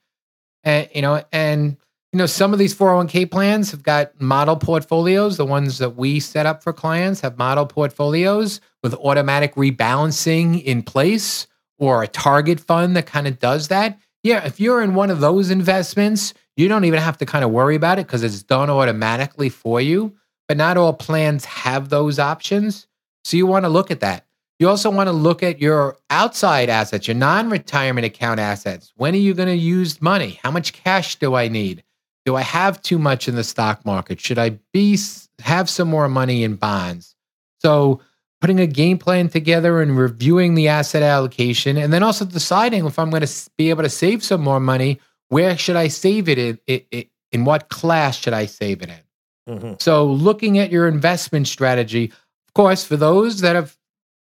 And 0.63 0.89
you 0.93 1.01
know, 1.01 1.23
and 1.31 1.77
you 2.13 2.19
know, 2.19 2.27
some 2.27 2.53
of 2.53 2.59
these 2.59 2.75
401k 2.75 3.31
plans 3.31 3.71
have 3.71 3.81
got 3.81 4.21
model 4.21 4.55
portfolios. 4.55 5.37
The 5.37 5.47
ones 5.47 5.79
that 5.79 5.95
we 5.95 6.19
set 6.19 6.45
up 6.45 6.61
for 6.61 6.71
clients 6.71 7.21
have 7.21 7.39
model 7.39 7.65
portfolios 7.65 8.61
with 8.83 8.93
automatic 8.93 9.55
rebalancing 9.55 10.63
in 10.63 10.83
place 10.83 11.47
or 11.79 12.03
a 12.03 12.07
target 12.07 12.59
fund 12.59 12.95
that 12.95 13.07
kind 13.07 13.25
of 13.25 13.39
does 13.39 13.69
that. 13.69 13.99
Yeah, 14.21 14.45
if 14.45 14.59
you're 14.59 14.83
in 14.83 14.93
one 14.93 15.09
of 15.09 15.21
those 15.21 15.49
investments, 15.49 16.35
you 16.55 16.67
don't 16.67 16.85
even 16.85 16.99
have 16.99 17.17
to 17.17 17.25
kind 17.25 17.43
of 17.43 17.49
worry 17.49 17.75
about 17.75 17.97
it 17.97 18.05
because 18.05 18.21
it's 18.21 18.43
done 18.43 18.69
automatically 18.69 19.49
for 19.49 19.81
you. 19.81 20.15
But 20.47 20.57
not 20.57 20.77
all 20.77 20.93
plans 20.93 21.45
have 21.45 21.89
those 21.89 22.19
options. 22.19 22.85
So 23.23 23.37
you 23.37 23.47
want 23.47 23.65
to 23.65 23.69
look 23.69 23.89
at 23.89 24.01
that. 24.01 24.27
You 24.59 24.69
also 24.69 24.91
want 24.91 25.07
to 25.07 25.13
look 25.13 25.41
at 25.41 25.59
your 25.59 25.97
outside 26.11 26.69
assets, 26.69 27.07
your 27.07 27.15
non 27.15 27.49
retirement 27.49 28.05
account 28.05 28.39
assets. 28.39 28.93
When 28.97 29.15
are 29.15 29.17
you 29.17 29.33
going 29.33 29.49
to 29.49 29.55
use 29.55 29.99
money? 29.99 30.39
How 30.43 30.51
much 30.51 30.73
cash 30.73 31.15
do 31.15 31.33
I 31.33 31.47
need? 31.47 31.83
Do 32.25 32.35
I 32.35 32.41
have 32.41 32.81
too 32.81 32.97
much 32.97 33.27
in 33.27 33.35
the 33.35 33.43
stock 33.43 33.85
market? 33.85 34.19
Should 34.19 34.39
I 34.39 34.59
be 34.71 34.97
have 35.39 35.69
some 35.69 35.89
more 35.89 36.07
money 36.07 36.43
in 36.43 36.55
bonds? 36.55 37.15
So 37.59 38.01
putting 38.39 38.59
a 38.59 38.67
game 38.67 38.97
plan 38.97 39.29
together 39.29 39.81
and 39.81 39.97
reviewing 39.97 40.55
the 40.55 40.67
asset 40.67 41.03
allocation 41.03 41.77
and 41.77 41.93
then 41.93 42.03
also 42.03 42.25
deciding 42.25 42.85
if 42.85 42.99
I'm 42.99 43.09
going 43.09 43.25
to 43.25 43.49
be 43.57 43.69
able 43.69 43.83
to 43.83 43.89
save 43.89 44.23
some 44.23 44.41
more 44.41 44.59
money, 44.59 44.99
where 45.29 45.57
should 45.57 45.75
I 45.75 45.87
save 45.87 46.29
it 46.29 46.37
in? 46.37 46.59
In, 46.67 47.05
in 47.31 47.45
what 47.45 47.69
class 47.69 48.17
should 48.17 48.33
I 48.33 48.45
save 48.45 48.81
it 48.81 48.89
in? 48.89 49.55
Mm-hmm. 49.55 49.73
So 49.79 50.05
looking 50.05 50.59
at 50.59 50.71
your 50.71 50.87
investment 50.87 51.47
strategy, 51.47 52.11
of 52.47 52.53
course, 52.53 52.85
for 52.85 52.95
those 52.95 53.41
that 53.41 53.55
have 53.55 53.77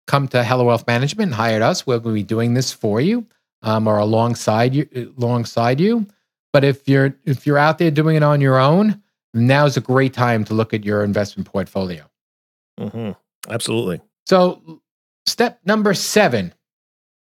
come 0.06 0.28
to 0.28 0.44
Heller 0.44 0.64
Wealth 0.64 0.86
Management 0.86 1.28
and 1.28 1.34
hired 1.34 1.62
us, 1.62 1.86
we're 1.86 1.98
going 1.98 2.14
to 2.14 2.20
be 2.20 2.24
doing 2.24 2.54
this 2.54 2.72
for 2.72 3.00
you 3.00 3.26
um, 3.62 3.86
or 3.86 3.98
alongside 3.98 4.74
you, 4.74 5.12
alongside 5.16 5.80
you. 5.80 6.06
But 6.58 6.64
if 6.64 6.88
you're 6.88 7.14
if 7.24 7.46
you're 7.46 7.56
out 7.56 7.78
there 7.78 7.92
doing 7.92 8.16
it 8.16 8.24
on 8.24 8.40
your 8.40 8.58
own, 8.58 9.00
now's 9.32 9.76
a 9.76 9.80
great 9.80 10.12
time 10.12 10.44
to 10.46 10.54
look 10.54 10.74
at 10.74 10.84
your 10.84 11.04
investment 11.04 11.46
portfolio. 11.46 12.04
Mm-hmm. 12.80 13.12
Absolutely. 13.48 14.00
So, 14.26 14.82
step 15.24 15.60
number 15.64 15.94
seven: 15.94 16.52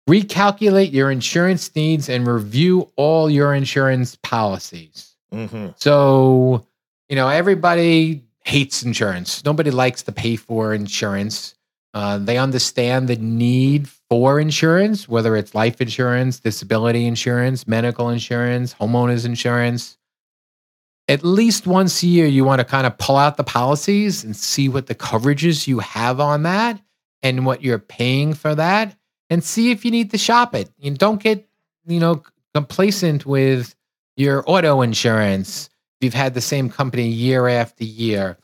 recalculate 0.08 0.90
your 0.90 1.10
insurance 1.10 1.76
needs 1.76 2.08
and 2.08 2.26
review 2.26 2.90
all 2.96 3.28
your 3.28 3.52
insurance 3.52 4.16
policies. 4.22 5.14
Mm-hmm. 5.30 5.72
So, 5.76 6.66
you 7.10 7.16
know, 7.16 7.28
everybody 7.28 8.24
hates 8.46 8.82
insurance. 8.82 9.44
Nobody 9.44 9.70
likes 9.70 10.02
to 10.04 10.12
pay 10.12 10.36
for 10.36 10.72
insurance. 10.72 11.56
Uh, 11.96 12.18
they 12.18 12.36
understand 12.36 13.08
the 13.08 13.16
need 13.16 13.88
for 13.88 14.38
insurance, 14.38 15.08
whether 15.08 15.34
it's 15.34 15.54
life 15.54 15.80
insurance, 15.80 16.38
disability 16.38 17.06
insurance, 17.06 17.66
medical 17.66 18.10
insurance, 18.10 18.74
homeowners 18.74 19.24
insurance. 19.24 19.96
At 21.08 21.24
least 21.24 21.66
once 21.66 22.02
a 22.02 22.06
year, 22.06 22.26
you 22.26 22.44
want 22.44 22.58
to 22.60 22.66
kind 22.66 22.86
of 22.86 22.98
pull 22.98 23.16
out 23.16 23.38
the 23.38 23.44
policies 23.44 24.24
and 24.24 24.36
see 24.36 24.68
what 24.68 24.88
the 24.88 24.94
coverages 24.94 25.66
you 25.66 25.78
have 25.78 26.20
on 26.20 26.42
that 26.42 26.78
and 27.22 27.46
what 27.46 27.62
you're 27.62 27.78
paying 27.78 28.34
for 28.34 28.54
that 28.54 28.94
and 29.30 29.42
see 29.42 29.70
if 29.70 29.82
you 29.82 29.90
need 29.90 30.10
to 30.10 30.18
shop 30.18 30.54
it. 30.54 30.68
You 30.76 30.90
don't 30.90 31.22
get, 31.22 31.48
you 31.86 31.98
know, 31.98 32.22
complacent 32.52 33.24
with 33.24 33.74
your 34.18 34.44
auto 34.46 34.82
insurance 34.82 35.70
you've 36.02 36.12
had 36.12 36.34
the 36.34 36.42
same 36.42 36.68
company 36.68 37.08
year 37.08 37.48
after 37.48 37.84
year 37.84 38.36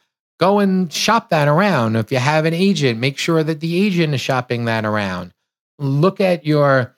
go 0.43 0.59
and 0.59 0.93
shop 0.93 1.29
that 1.29 1.47
around. 1.47 1.95
If 1.95 2.11
you 2.11 2.19
have 2.19 2.47
an 2.47 2.53
agent, 2.53 2.99
make 2.99 3.17
sure 3.17 3.45
that 3.45 3.61
the 3.61 3.81
agent 3.81 4.13
is 4.13 4.21
shopping 4.21 4.65
that 4.65 4.85
around. 4.85 5.33
Look 5.79 6.21
at 6.21 6.45
your 6.45 6.97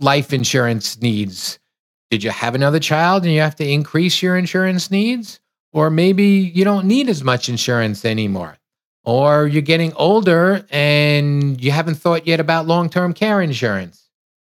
life 0.00 0.32
insurance 0.32 0.98
needs. 1.02 1.58
Did 2.10 2.24
you 2.24 2.30
have 2.30 2.54
another 2.54 2.80
child 2.80 3.24
and 3.24 3.32
you 3.34 3.42
have 3.42 3.56
to 3.56 3.68
increase 3.68 4.22
your 4.22 4.38
insurance 4.38 4.90
needs? 4.90 5.40
Or 5.74 5.90
maybe 5.90 6.24
you 6.24 6.64
don't 6.64 6.86
need 6.86 7.10
as 7.10 7.22
much 7.22 7.50
insurance 7.50 8.02
anymore. 8.06 8.56
Or 9.04 9.46
you're 9.46 9.60
getting 9.60 9.92
older 9.92 10.64
and 10.70 11.62
you 11.62 11.72
haven't 11.72 11.96
thought 11.96 12.26
yet 12.26 12.40
about 12.40 12.66
long 12.66 12.88
term 12.88 13.12
care 13.12 13.42
insurance. 13.42 14.08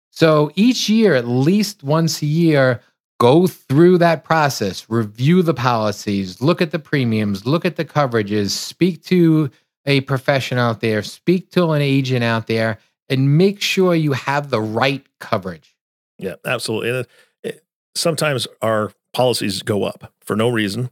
So 0.10 0.52
each 0.56 0.90
year, 0.90 1.16
at 1.16 1.30
least 1.30 1.82
once 1.82 2.22
a 2.22 2.26
year, 2.26 2.82
go 3.24 3.48
through 3.48 3.98
that 3.98 4.26
process, 4.26 4.90
review 4.90 5.42
the 5.42 5.54
policies, 5.54 6.42
look 6.42 6.62
at 6.62 6.72
the 6.72 6.78
premiums, 6.78 7.46
look 7.46 7.64
at 7.64 7.78
the 7.78 7.86
coverages, 7.86 8.50
speak 8.50 9.02
to 9.02 9.50
a 9.86 10.02
professional 10.02 10.62
out 10.62 10.82
there, 10.82 11.02
speak 11.02 11.50
to 11.50 11.72
an 11.72 11.82
agent 11.82 12.22
out 12.22 12.48
there, 12.48 12.80
and 13.08 13.38
make 13.38 13.62
sure 13.62 13.96
you 13.96 14.12
have 14.12 14.50
the 14.50 14.60
right 14.60 15.06
coverage. 15.22 15.74
Yeah, 16.20 16.36
absolutely. 16.44 16.90
And 16.90 17.08
it, 17.44 17.64
sometimes 17.96 18.46
our 18.62 18.92
policies 19.14 19.62
go 19.62 19.86
up 19.86 20.12
for 20.20 20.36
no 20.36 20.50
reason. 20.50 20.90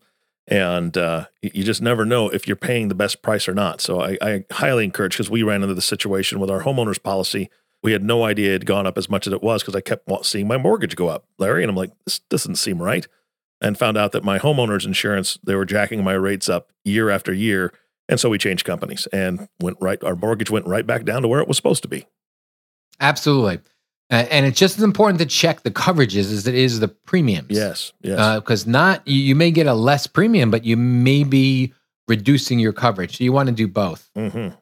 And 0.47 0.97
uh, 0.97 1.25
you 1.41 1.65
just 1.65 1.81
never 1.81 2.05
know 2.05 2.29
if 2.29 2.47
you're 2.47 2.55
paying 2.55 2.87
the 2.87 2.95
best 2.95 3.21
price 3.21 3.49
or 3.49 3.53
not. 3.53 3.81
So 3.81 3.99
I, 3.99 4.17
I 4.21 4.45
highly 4.53 4.85
encourage 4.85 5.17
because 5.17 5.29
we 5.29 5.43
ran 5.43 5.63
into 5.63 5.75
the 5.75 5.81
situation 5.81 6.39
with 6.39 6.49
our 6.49 6.63
homeowners 6.63 7.03
policy 7.03 7.49
we 7.83 7.91
had 7.91 8.03
no 8.03 8.23
idea 8.23 8.49
it 8.49 8.53
had 8.53 8.65
gone 8.65 8.85
up 8.85 8.97
as 8.97 9.09
much 9.09 9.27
as 9.27 9.33
it 9.33 9.41
was 9.41 9.63
because 9.63 9.75
I 9.75 9.81
kept 9.81 10.07
seeing 10.25 10.47
my 10.47 10.57
mortgage 10.57 10.95
go 10.95 11.07
up, 11.07 11.25
Larry. 11.39 11.63
And 11.63 11.69
I'm 11.69 11.75
like, 11.75 11.91
this 12.05 12.19
doesn't 12.19 12.55
seem 12.55 12.81
right. 12.81 13.07
And 13.59 13.77
found 13.77 13.97
out 13.97 14.11
that 14.11 14.23
my 14.23 14.39
homeowner's 14.39 14.85
insurance, 14.85 15.37
they 15.43 15.55
were 15.55 15.65
jacking 15.65 16.03
my 16.03 16.13
rates 16.13 16.49
up 16.49 16.71
year 16.83 17.09
after 17.09 17.33
year. 17.33 17.73
And 18.09 18.19
so 18.19 18.29
we 18.29 18.37
changed 18.37 18.65
companies 18.65 19.07
and 19.13 19.47
went 19.59 19.77
right, 19.79 20.03
our 20.03 20.15
mortgage 20.15 20.49
went 20.49 20.67
right 20.67 20.85
back 20.85 21.05
down 21.05 21.21
to 21.21 21.27
where 21.27 21.39
it 21.39 21.47
was 21.47 21.57
supposed 21.57 21.83
to 21.83 21.87
be. 21.87 22.05
Absolutely. 22.99 23.59
Uh, 24.11 24.25
and 24.29 24.45
it's 24.45 24.59
just 24.59 24.77
as 24.77 24.83
important 24.83 25.19
to 25.19 25.25
check 25.25 25.61
the 25.63 25.71
coverages 25.71 26.31
as 26.31 26.45
it 26.45 26.53
is 26.53 26.81
the 26.81 26.87
premiums. 26.87 27.47
Yes, 27.49 27.93
yes. 28.01 28.39
Because 28.39 28.67
uh, 28.67 28.71
not 28.71 29.07
you, 29.07 29.21
you, 29.21 29.35
may 29.35 29.51
get 29.51 29.67
a 29.67 29.73
less 29.73 30.05
premium, 30.05 30.51
but 30.51 30.65
you 30.65 30.75
may 30.75 31.23
be 31.23 31.73
reducing 32.09 32.59
your 32.59 32.73
coverage. 32.73 33.17
So 33.17 33.23
you 33.23 33.31
want 33.31 33.47
to 33.47 33.55
do 33.55 33.69
both. 33.69 34.09
Mm-hmm. 34.17 34.53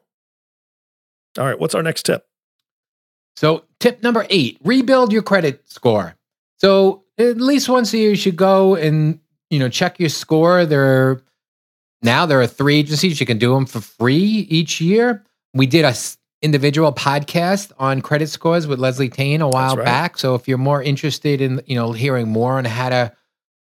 All 1.40 1.46
right. 1.46 1.58
What's 1.58 1.74
our 1.74 1.82
next 1.82 2.06
tip? 2.06 2.29
So, 3.36 3.64
tip 3.78 4.02
number 4.02 4.26
eight 4.30 4.58
rebuild 4.64 5.12
your 5.12 5.22
credit 5.22 5.62
score. 5.68 6.14
So, 6.58 7.04
at 7.18 7.40
least 7.40 7.68
once 7.68 7.92
a 7.92 7.98
year, 7.98 8.10
you 8.10 8.16
should 8.16 8.36
go 8.36 8.74
and 8.74 9.20
you 9.50 9.58
know 9.58 9.68
check 9.68 9.98
your 9.98 10.08
score. 10.08 10.66
There 10.66 10.84
are, 10.84 11.22
now 12.02 12.26
there 12.26 12.40
are 12.40 12.46
three 12.46 12.78
agencies 12.78 13.20
you 13.20 13.26
can 13.26 13.38
do 13.38 13.54
them 13.54 13.66
for 13.66 13.80
free 13.80 14.46
each 14.48 14.80
year. 14.80 15.24
We 15.54 15.66
did 15.66 15.84
a 15.84 15.94
individual 16.42 16.92
podcast 16.92 17.70
on 17.78 18.00
credit 18.00 18.28
scores 18.28 18.66
with 18.66 18.78
Leslie 18.78 19.10
Tayne 19.10 19.42
a 19.42 19.48
while 19.48 19.76
right. 19.76 19.84
back. 19.84 20.18
So 20.18 20.34
if 20.34 20.48
you're 20.48 20.58
more 20.58 20.82
interested 20.82 21.40
in 21.40 21.60
you 21.66 21.74
know 21.74 21.92
hearing 21.92 22.28
more 22.28 22.58
on 22.58 22.64
how 22.64 22.88
to 22.88 23.12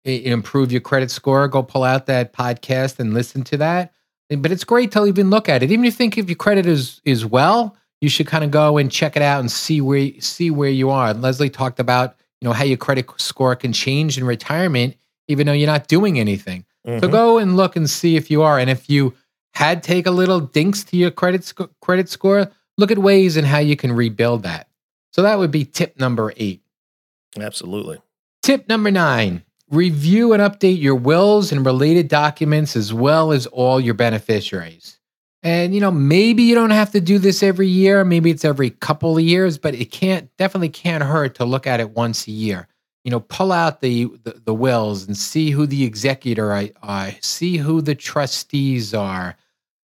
improve 0.05 0.71
your 0.71 0.81
credit 0.81 1.11
score, 1.11 1.47
go 1.47 1.63
pull 1.63 1.83
out 1.83 2.07
that 2.07 2.33
podcast 2.33 2.99
and 2.99 3.13
listen 3.13 3.43
to 3.45 3.57
that. 3.57 3.93
But 4.29 4.51
it's 4.51 4.63
great 4.63 4.91
to 4.93 5.05
even 5.05 5.29
look 5.29 5.47
at 5.47 5.63
it. 5.63 5.71
Even 5.71 5.85
if 5.85 5.93
you 5.93 5.97
think 5.97 6.17
if 6.17 6.29
your 6.29 6.35
credit 6.35 6.65
is 6.65 7.01
is 7.05 7.25
well, 7.25 7.77
you 8.03 8.09
should 8.09 8.27
kind 8.27 8.43
of 8.43 8.51
go 8.51 8.77
and 8.77 8.91
check 8.91 9.15
it 9.15 9.21
out 9.21 9.39
and 9.39 9.49
see 9.49 9.79
where 9.79 10.11
see 10.19 10.51
where 10.51 10.69
you 10.69 10.89
are. 10.89 11.11
And 11.11 11.21
Leslie 11.21 11.49
talked 11.49 11.79
about 11.79 12.17
you 12.41 12.49
know 12.49 12.53
how 12.53 12.65
your 12.65 12.75
credit 12.75 13.09
score 13.15 13.55
can 13.55 13.71
change 13.71 14.17
in 14.17 14.25
retirement, 14.25 14.97
even 15.29 15.47
though 15.47 15.53
you're 15.53 15.67
not 15.67 15.87
doing 15.87 16.19
anything. 16.19 16.65
Mm-hmm. 16.85 16.99
So 16.99 17.07
go 17.07 17.37
and 17.37 17.55
look 17.55 17.77
and 17.77 17.89
see 17.89 18.17
if 18.17 18.29
you 18.29 18.41
are, 18.41 18.59
and 18.59 18.69
if 18.69 18.89
you 18.89 19.13
had 19.53 19.83
take 19.83 20.05
a 20.05 20.11
little 20.11 20.41
dinks 20.41 20.83
to 20.85 20.97
your 20.97 21.11
credit 21.11 21.45
sc- 21.45 21.71
credit 21.79 22.09
score, 22.09 22.51
look 22.77 22.91
at 22.91 22.97
ways 22.97 23.37
and 23.37 23.47
how 23.47 23.59
you 23.59 23.77
can 23.77 23.93
rebuild 23.93 24.43
that. 24.43 24.67
So 25.13 25.21
that 25.21 25.39
would 25.39 25.51
be 25.51 25.63
tip 25.63 25.97
number 25.97 26.33
eight. 26.35 26.61
Absolutely. 27.39 28.01
Tip 28.41 28.67
number 28.67 28.91
nine 28.91 29.43
review 29.69 30.33
and 30.33 30.43
update 30.43 30.81
your 30.81 30.95
wills 30.95 31.53
and 31.53 31.65
related 31.65 32.09
documents 32.09 32.75
as 32.75 32.93
well 32.93 33.31
as 33.31 33.47
all 33.47 33.79
your 33.79 33.93
beneficiaries. 33.93 34.99
And 35.43 35.75
you 35.75 35.81
know, 35.81 35.91
maybe 35.91 36.43
you 36.43 36.55
don't 36.55 36.69
have 36.69 36.91
to 36.91 37.01
do 37.01 37.19
this 37.19 37.43
every 37.43 37.67
year. 37.67 38.05
Maybe 38.05 38.31
it's 38.31 38.45
every 38.45 38.69
couple 38.69 39.17
of 39.17 39.23
years, 39.23 39.57
but 39.57 39.75
it 39.75 39.91
can't 39.91 40.35
definitely 40.37 40.69
can't 40.69 41.03
hurt 41.03 41.35
to 41.35 41.45
look 41.45 41.67
at 41.67 41.81
it 41.81 41.91
once 41.91 42.27
a 42.27 42.31
year. 42.31 42.67
You 43.03 43.11
know, 43.11 43.19
pull 43.19 43.51
out 43.51 43.81
the 43.81 44.05
the, 44.23 44.41
the 44.45 44.53
wills 44.53 45.05
and 45.05 45.17
see 45.17 45.51
who 45.51 45.67
the 45.67 45.83
executor 45.83 46.71
are, 46.81 47.11
see 47.21 47.57
who 47.57 47.81
the 47.81 47.95
trustees 47.95 48.93
are, 48.93 49.35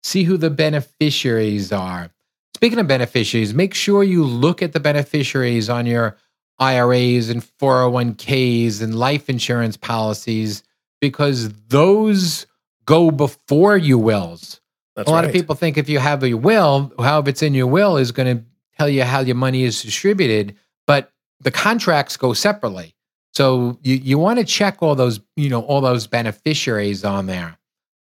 see 0.02 0.24
who 0.24 0.38
the 0.38 0.50
beneficiaries 0.50 1.74
are. 1.74 2.10
Speaking 2.56 2.80
of 2.80 2.88
beneficiaries, 2.88 3.54
make 3.54 3.74
sure 3.74 4.04
you 4.04 4.24
look 4.24 4.62
at 4.62 4.72
the 4.72 4.80
beneficiaries 4.80 5.70
on 5.70 5.86
your 5.86 6.16
IRAs 6.60 7.30
and 7.30 7.42
401ks 7.42 8.82
and 8.82 8.96
life 8.96 9.30
insurance 9.30 9.76
policies 9.76 10.64
because 11.02 11.52
those 11.68 12.46
go 12.86 13.12
before 13.12 13.76
your 13.76 13.98
wills. 13.98 14.61
That's 15.02 15.10
a 15.10 15.14
lot 15.14 15.20
right. 15.22 15.28
of 15.28 15.34
people 15.34 15.56
think 15.56 15.78
if 15.78 15.90
you 15.90 16.00
have 16.00 16.24
a 16.24 16.34
will, 16.36 16.94
however 17.00 17.30
it's 17.30 17.42
in 17.42 17.54
your 17.54 17.68
will 17.68 17.98
is 17.98 18.12
going 18.12 18.38
to 18.38 18.44
tell 18.78 18.88
you 18.88 19.04
how 19.04 19.20
your 19.22 19.36
money 19.36 19.64
is 19.64 19.82
distributed, 19.82 20.56
but 20.86 21.12
the 21.40 21.52
contracts 21.52 22.18
go 22.18 22.34
separately. 22.34 22.96
So 23.34 23.80
you, 23.82 23.96
you 23.96 24.18
want 24.18 24.40
to 24.40 24.46
check 24.46 24.84
all 24.84 24.96
those, 24.96 25.20
you 25.36 25.50
know, 25.50 25.62
all 25.62 25.82
those 25.82 26.06
beneficiaries 26.06 27.04
on 27.04 27.26
there. 27.26 27.58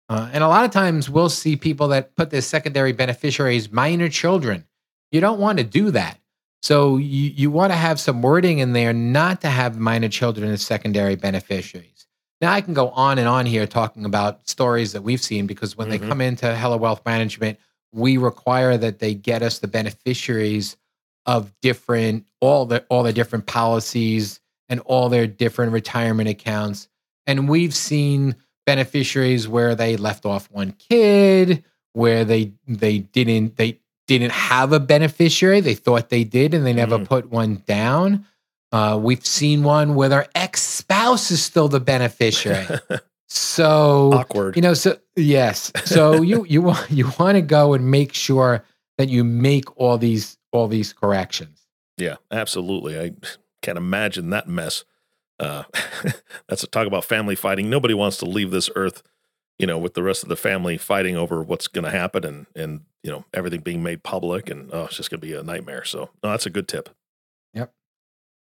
Uh, 0.09 0.29
and 0.33 0.43
a 0.43 0.49
lot 0.49 0.65
of 0.65 0.73
times 0.73 1.09
we'll 1.09 1.29
see 1.29 1.57
people 1.57 1.89
that 1.89 2.17
put 2.17 2.31
their 2.31 2.43
secondary 2.43 2.93
beneficiaries 2.93 3.71
minor 3.73 4.09
children. 4.09 4.67
You 5.13 5.21
don't 5.21 5.39
want 5.39 5.59
to 5.59 5.65
do 5.65 5.91
that. 5.93 6.19
So 6.63 6.99
you, 6.99 7.31
you 7.31 7.51
want 7.51 7.73
to 7.73 7.77
have 7.77 7.99
some 7.99 8.21
wording 8.21 8.59
in 8.59 8.73
there 8.73 8.93
not 8.93 9.41
to 9.43 9.49
have 9.49 9.79
minor 9.79 10.09
children 10.09 10.51
as 10.51 10.63
secondary 10.63 11.15
beneficiaries. 11.17 11.89
Now 12.40 12.53
I 12.53 12.61
can 12.61 12.74
go 12.74 12.88
on 12.90 13.18
and 13.18 13.29
on 13.29 13.46
here 13.46 13.66
talking 13.66 14.05
about 14.05 14.48
stories 14.48 14.92
that 14.92 15.03
we've 15.03 15.20
seen 15.20 15.46
because 15.46 15.76
when 15.76 15.88
Mhm. 15.88 15.90
they 15.90 15.98
come 15.98 16.20
into 16.20 16.55
Heller 16.55 16.79
Wealth 16.79 17.03
Management, 17.05 17.59
we 17.92 18.16
require 18.16 18.76
that 18.79 18.98
they 18.98 19.14
get 19.14 19.42
us 19.42 19.59
the 19.59 19.68
beneficiaries 19.68 20.76
of 21.26 21.53
different 21.61 22.24
all 22.40 22.64
the 22.64 22.85
all 22.88 23.03
the 23.03 23.12
different 23.12 23.46
policies 23.46 24.40
and 24.70 24.81
all 24.81 25.09
their 25.09 25.26
different 25.26 25.72
retirement 25.72 26.29
accounts. 26.29 26.88
And 27.26 27.48
we've 27.48 27.74
seen 27.74 28.37
beneficiaries 28.64 29.46
where 29.46 29.74
they 29.74 29.96
left 29.96 30.24
off 30.24 30.48
one 30.50 30.72
kid, 30.72 31.62
where 31.92 32.24
they 32.24 32.53
they 32.66 32.98
didn't 33.00 33.57
they 33.57 33.79
didn't 34.07 34.33
have 34.33 34.72
a 34.72 34.81
beneficiary. 34.81 35.61
They 35.61 35.74
thought 35.74 36.09
they 36.09 36.24
did, 36.24 36.55
and 36.55 36.64
they 36.64 36.72
never 36.72 36.98
Mhm. 36.98 37.05
put 37.07 37.31
one 37.31 37.62
down. 37.66 38.24
Uh, 38.72 38.98
we've 39.02 39.26
seen 39.26 39.62
one 39.62 39.94
where 39.94 40.09
their 40.09 40.28
ex 40.35 40.62
spouse 40.62 41.30
is 41.30 41.42
still 41.42 41.68
the 41.68 41.80
beneficiary. 41.80 42.66
So 43.33 44.11
Awkward. 44.12 44.56
you 44.56 44.62
know, 44.62 44.74
so 44.74 44.98
yes. 45.14 45.70
So 45.85 46.20
you 46.22 46.44
you 46.46 46.62
want 46.62 46.90
you 46.90 47.11
want 47.18 47.37
to 47.37 47.42
go 47.42 47.74
and 47.74 47.88
make 47.88 48.12
sure 48.12 48.64
that 48.98 49.09
you 49.09 49.22
make 49.22 49.76
all 49.80 49.98
these 49.98 50.37
all 50.50 50.66
these 50.66 50.92
corrections. 50.92 51.64
Yeah, 51.96 52.16
absolutely. 52.33 52.98
I 52.98 53.12
can't 53.62 53.78
imagine 53.78 54.30
that 54.30 54.48
mess. 54.48 54.85
Uh, 55.38 55.62
that's 56.48 56.64
a 56.64 56.66
talk 56.66 56.88
about 56.88 57.04
family 57.04 57.37
fighting. 57.37 57.70
Nobody 57.70 57.94
wants 57.94 58.16
to 58.16 58.24
leave 58.24 58.50
this 58.50 58.68
earth, 58.74 59.02
you 59.61 59.66
know, 59.66 59.78
with 59.78 59.94
the 59.94 60.02
rest 60.02 60.24
of 60.24 60.28
the 60.28 60.37
family 60.37 60.76
fighting 60.76 61.16
over 61.16 61.40
what's 61.40 61.68
going 61.68 61.85
to 61.85 61.90
happen 61.90 62.24
and 62.24 62.46
and 62.56 62.80
you 63.04 63.12
know 63.12 63.24
everything 63.33 63.61
being 63.61 63.83
made 63.85 64.02
public, 64.02 64.50
and 64.50 64.70
oh, 64.72 64.87
it's 64.87 64.96
just 64.96 65.09
going 65.09 65.20
to 65.20 65.26
be 65.26 65.35
a 65.35 65.42
nightmare. 65.44 65.85
So, 65.85 66.11
no, 66.24 66.30
that's 66.30 66.46
a 66.46 66.50
good 66.50 66.66
tip. 66.66 66.88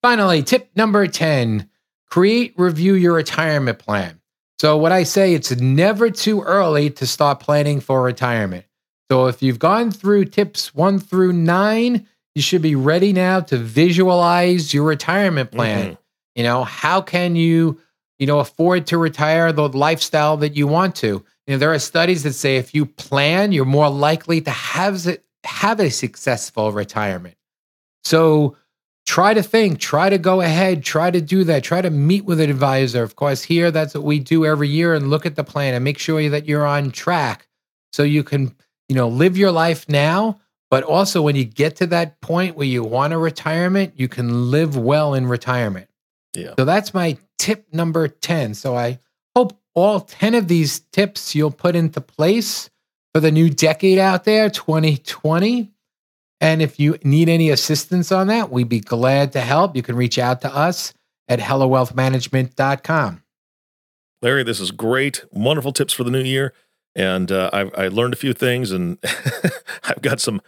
Finally, 0.06 0.44
tip 0.44 0.70
number 0.76 1.08
10 1.08 1.68
create, 2.12 2.54
review 2.58 2.94
your 2.94 3.14
retirement 3.14 3.80
plan. 3.80 4.22
So, 4.60 4.78
what 4.78 4.92
I 4.92 5.02
say, 5.02 5.34
it's 5.34 5.50
never 5.56 6.12
too 6.12 6.44
early 6.44 6.92
to 6.92 7.08
start 7.08 7.40
planning 7.40 7.80
for 7.80 8.04
retirement. 8.04 8.66
So, 9.10 9.26
if 9.26 9.42
you've 9.42 9.58
gone 9.58 9.90
through 9.90 10.26
tips 10.26 10.76
one 10.76 11.00
through 11.00 11.34
nine, 11.34 12.06
you 12.36 12.44
should 12.44 12.62
be 12.62 12.76
ready 12.76 13.14
now 13.14 13.40
to 13.40 13.58
visualize 13.58 14.76
your 14.76 14.84
retirement 14.84 15.52
plan. 15.52 15.94
Mhm. 15.94 15.98
You 16.36 16.44
know, 16.44 16.64
how 16.64 17.02
can 17.02 17.36
you, 17.36 17.82
you 18.20 18.28
know, 18.28 18.38
afford 18.38 18.86
to 18.86 19.00
retire 19.00 19.52
the 19.52 19.70
lifestyle 19.70 20.38
that 20.38 20.56
you 20.56 20.68
want 20.68 20.96
to? 20.98 21.08
You 21.48 21.54
know, 21.54 21.58
there 21.58 21.74
are 21.74 21.80
studies 21.80 22.22
that 22.22 22.34
say 22.34 22.58
if 22.58 22.76
you 22.76 22.86
plan, 22.86 23.54
you're 23.54 23.66
more 23.66 23.90
likely 23.90 24.40
to 24.42 24.52
have 24.52 25.18
have 25.46 25.80
a 25.80 25.90
successful 25.90 26.72
retirement. 26.72 27.38
So 28.04 28.56
try 29.06 29.34
to 29.34 29.44
think, 29.44 29.80
try 29.80 30.10
to 30.10 30.18
go 30.18 30.42
ahead, 30.42 30.84
try 30.84 31.12
to 31.12 31.22
do 31.22 31.44
that, 31.44 31.64
try 31.64 31.82
to 31.82 31.90
meet 31.90 32.26
with 32.26 32.40
an 32.40 32.50
advisor. 32.50 33.04
Of 33.04 33.16
course, 33.16 33.44
here 33.44 33.72
that's 33.72 33.94
what 33.94 34.04
we 34.04 34.20
do 34.20 34.46
every 34.46 34.68
year 34.68 34.94
and 34.94 35.10
look 35.10 35.26
at 35.26 35.36
the 35.36 35.44
plan 35.44 35.74
and 35.74 35.84
make 35.84 36.00
sure 36.00 36.30
that 36.30 36.46
you're 36.46 36.66
on 36.66 36.92
track 36.92 37.48
so 37.94 38.04
you 38.04 38.24
can, 38.24 38.56
you 38.90 38.96
know, 38.96 39.08
live 39.08 39.38
your 39.38 39.52
life 39.52 39.88
now, 39.88 40.40
but 40.70 40.84
also 40.84 41.22
when 41.22 41.36
you 41.36 41.46
get 41.46 41.76
to 41.78 41.88
that 41.88 42.20
point 42.22 42.58
where 42.58 42.68
you 42.68 42.84
want 42.84 43.14
a 43.14 43.18
retirement, 43.18 43.94
you 43.96 44.08
can 44.08 44.52
live 44.52 44.76
well 44.76 45.14
in 45.14 45.28
retirement. 45.28 45.88
Yeah. 46.34 46.54
So 46.58 46.66
that's 46.66 46.94
my 46.94 47.18
tip 47.38 47.68
number 47.72 48.08
10. 48.08 48.56
So 48.56 48.76
I 48.76 49.00
hope 49.36 49.58
all 49.76 50.02
10 50.02 50.36
of 50.36 50.48
these 50.48 50.80
tips 50.80 51.36
you'll 51.36 51.52
put 51.52 51.76
into 51.76 52.02
place 52.02 52.70
for 53.14 53.20
the 53.20 53.32
new 53.32 53.50
decade 53.50 54.00
out 54.00 54.24
there, 54.24 54.50
2020. 54.50 55.72
And 56.42 56.62
if 56.62 56.80
you 56.80 56.98
need 57.04 57.30
any 57.30 57.50
assistance 57.50 58.12
on 58.12 58.28
that, 58.28 58.52
we'd 58.52 58.70
be 58.70 58.82
glad 58.82 59.32
to 59.34 59.42
help. 59.42 59.76
You 59.76 59.82
can 59.82 59.96
reach 59.96 60.20
out 60.20 60.42
to 60.42 60.54
us 60.54 60.94
at 61.28 61.40
hellerwealthmanagement.com. 61.40 63.24
Larry, 64.22 64.44
this 64.44 64.60
is 64.60 64.72
great. 64.72 65.24
Wonderful 65.32 65.72
tips 65.72 65.94
for 65.94 66.04
the 66.04 66.12
new 66.12 66.24
year, 66.24 66.54
and 66.96 67.32
uh, 67.32 67.50
I've 67.54 67.72
I 67.78 67.88
learned 67.90 68.14
a 68.14 68.18
few 68.18 68.34
things, 68.34 68.72
and 68.72 68.98
I've 69.84 70.02
got 70.02 70.20
some 70.20 70.42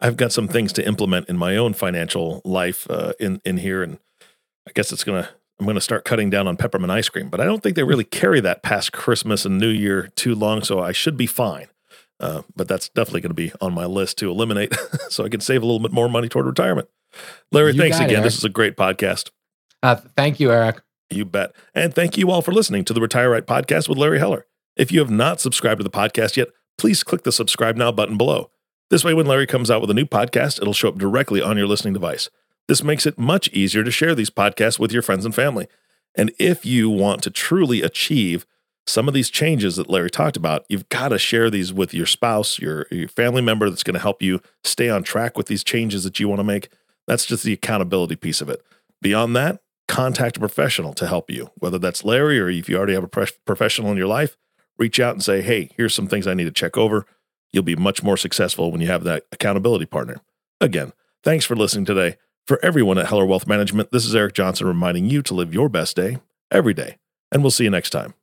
I've 0.00 0.16
got 0.16 0.32
some 0.32 0.48
things 0.48 0.72
to 0.74 0.86
implement 0.86 1.28
in 1.28 1.38
my 1.38 1.56
own 1.56 1.72
financial 1.72 2.42
life 2.44 2.86
uh, 2.90 3.12
in 3.18 3.40
in 3.44 3.58
here, 3.58 3.82
and 3.82 3.98
I 4.68 4.72
guess 4.74 4.92
it's 4.92 5.04
gonna 5.04 5.30
I'm 5.58 5.66
gonna 5.66 5.80
start 5.80 6.04
cutting 6.04 6.28
down 6.28 6.46
on 6.46 6.56
peppermint 6.56 6.90
ice 6.90 7.08
cream, 7.08 7.30
but 7.30 7.40
I 7.40 7.44
don't 7.44 7.62
think 7.62 7.76
they 7.76 7.84
really 7.84 8.04
carry 8.04 8.40
that 8.40 8.62
past 8.62 8.92
Christmas 8.92 9.44
and 9.46 9.58
New 9.58 9.70
Year 9.70 10.10
too 10.14 10.34
long, 10.34 10.62
so 10.62 10.80
I 10.80 10.92
should 10.92 11.16
be 11.16 11.26
fine. 11.26 11.68
Uh, 12.22 12.42
but 12.56 12.68
that's 12.68 12.88
definitely 12.90 13.20
going 13.20 13.30
to 13.30 13.34
be 13.34 13.52
on 13.60 13.74
my 13.74 13.84
list 13.84 14.16
to 14.18 14.30
eliminate, 14.30 14.72
so 15.10 15.24
I 15.24 15.28
can 15.28 15.40
save 15.40 15.62
a 15.62 15.66
little 15.66 15.80
bit 15.80 15.92
more 15.92 16.08
money 16.08 16.28
toward 16.28 16.46
retirement. 16.46 16.88
Larry, 17.50 17.72
You 17.72 17.80
thanks 17.80 17.98
it, 17.98 18.04
again. 18.04 18.14
Eric. 18.16 18.24
this 18.24 18.36
is 18.38 18.44
a 18.44 18.48
great 18.48 18.76
podcast. 18.76 19.30
Uh, 19.82 19.96
thank 20.16 20.38
you, 20.40 20.52
Eric. 20.52 20.80
You 21.10 21.24
bet. 21.24 21.52
And 21.74 21.92
thank 21.92 22.16
you 22.16 22.30
all 22.30 22.40
for 22.40 22.52
listening 22.52 22.84
to 22.86 22.92
the 22.94 23.00
Retire 23.00 23.30
Right 23.30 23.44
podcast 23.46 23.88
with 23.88 23.98
Larry 23.98 24.18
Heller. 24.18 24.46
If 24.76 24.90
you 24.92 25.00
have 25.00 25.10
not 25.10 25.40
subscribed 25.40 25.80
to 25.80 25.84
the 25.84 25.90
podcast 25.90 26.36
yet, 26.36 26.48
please 26.78 27.02
click 27.02 27.24
the 27.24 27.32
subscribe 27.32 27.76
now 27.76 27.92
button 27.92 28.16
below. 28.16 28.50
This 28.88 29.04
way, 29.04 29.12
when 29.14 29.26
Larry 29.26 29.46
comes 29.46 29.70
out 29.70 29.80
with 29.80 29.90
a 29.90 29.94
new 29.94 30.06
podcast, 30.06 30.60
it'll 30.60 30.72
show 30.72 30.88
up 30.88 30.98
directly 30.98 31.42
on 31.42 31.56
your 31.58 31.66
listening 31.66 31.92
device. 31.92 32.30
This 32.68 32.82
makes 32.82 33.04
it 33.04 33.18
much 33.18 33.48
easier 33.48 33.82
to 33.84 33.90
share 33.90 34.14
these 34.14 34.30
podcasts 34.30 34.78
with 34.78 34.92
your 34.92 35.02
friends 35.02 35.24
and 35.24 35.34
family. 35.34 35.66
And 36.14 36.32
if 36.38 36.64
you 36.64 36.88
want 36.88 37.22
to 37.24 37.30
truly 37.30 37.82
achieve 37.82 38.46
some 38.86 39.08
of 39.08 39.14
these 39.14 39.30
changes 39.30 39.76
that 39.76 39.88
Larry 39.88 40.10
talked 40.10 40.36
about, 40.36 40.64
you've 40.68 40.88
got 40.88 41.08
to 41.08 41.18
share 41.18 41.50
these 41.50 41.72
with 41.72 41.94
your 41.94 42.06
spouse, 42.06 42.58
your, 42.58 42.86
your 42.90 43.08
family 43.08 43.42
member 43.42 43.70
that's 43.70 43.84
going 43.84 43.94
to 43.94 44.00
help 44.00 44.22
you 44.22 44.40
stay 44.64 44.88
on 44.88 45.02
track 45.02 45.36
with 45.36 45.46
these 45.46 45.62
changes 45.62 46.04
that 46.04 46.18
you 46.18 46.28
want 46.28 46.40
to 46.40 46.44
make. 46.44 46.68
That's 47.06 47.26
just 47.26 47.44
the 47.44 47.52
accountability 47.52 48.16
piece 48.16 48.40
of 48.40 48.48
it. 48.48 48.62
Beyond 49.00 49.36
that, 49.36 49.60
contact 49.88 50.36
a 50.36 50.40
professional 50.40 50.94
to 50.94 51.06
help 51.06 51.30
you, 51.30 51.50
whether 51.58 51.78
that's 51.78 52.04
Larry 52.04 52.40
or 52.40 52.48
if 52.48 52.68
you 52.68 52.76
already 52.76 52.94
have 52.94 53.04
a 53.04 53.08
pro- 53.08 53.26
professional 53.44 53.90
in 53.90 53.98
your 53.98 54.06
life, 54.06 54.36
reach 54.78 54.98
out 54.98 55.14
and 55.14 55.22
say, 55.22 55.42
hey, 55.42 55.70
here's 55.76 55.94
some 55.94 56.06
things 56.06 56.26
I 56.26 56.34
need 56.34 56.44
to 56.44 56.50
check 56.50 56.76
over. 56.76 57.06
You'll 57.52 57.62
be 57.62 57.76
much 57.76 58.02
more 58.02 58.16
successful 58.16 58.72
when 58.72 58.80
you 58.80 58.86
have 58.86 59.04
that 59.04 59.24
accountability 59.30 59.86
partner. 59.86 60.20
Again, 60.60 60.92
thanks 61.22 61.44
for 61.44 61.54
listening 61.54 61.84
today. 61.84 62.16
For 62.46 62.58
everyone 62.64 62.98
at 62.98 63.06
Heller 63.06 63.26
Wealth 63.26 63.46
Management, 63.46 63.92
this 63.92 64.04
is 64.04 64.14
Eric 64.14 64.34
Johnson 64.34 64.66
reminding 64.66 65.08
you 65.08 65.22
to 65.22 65.34
live 65.34 65.54
your 65.54 65.68
best 65.68 65.94
day 65.94 66.18
every 66.50 66.74
day. 66.74 66.98
And 67.30 67.42
we'll 67.42 67.50
see 67.50 67.64
you 67.64 67.70
next 67.70 67.90
time. 67.90 68.14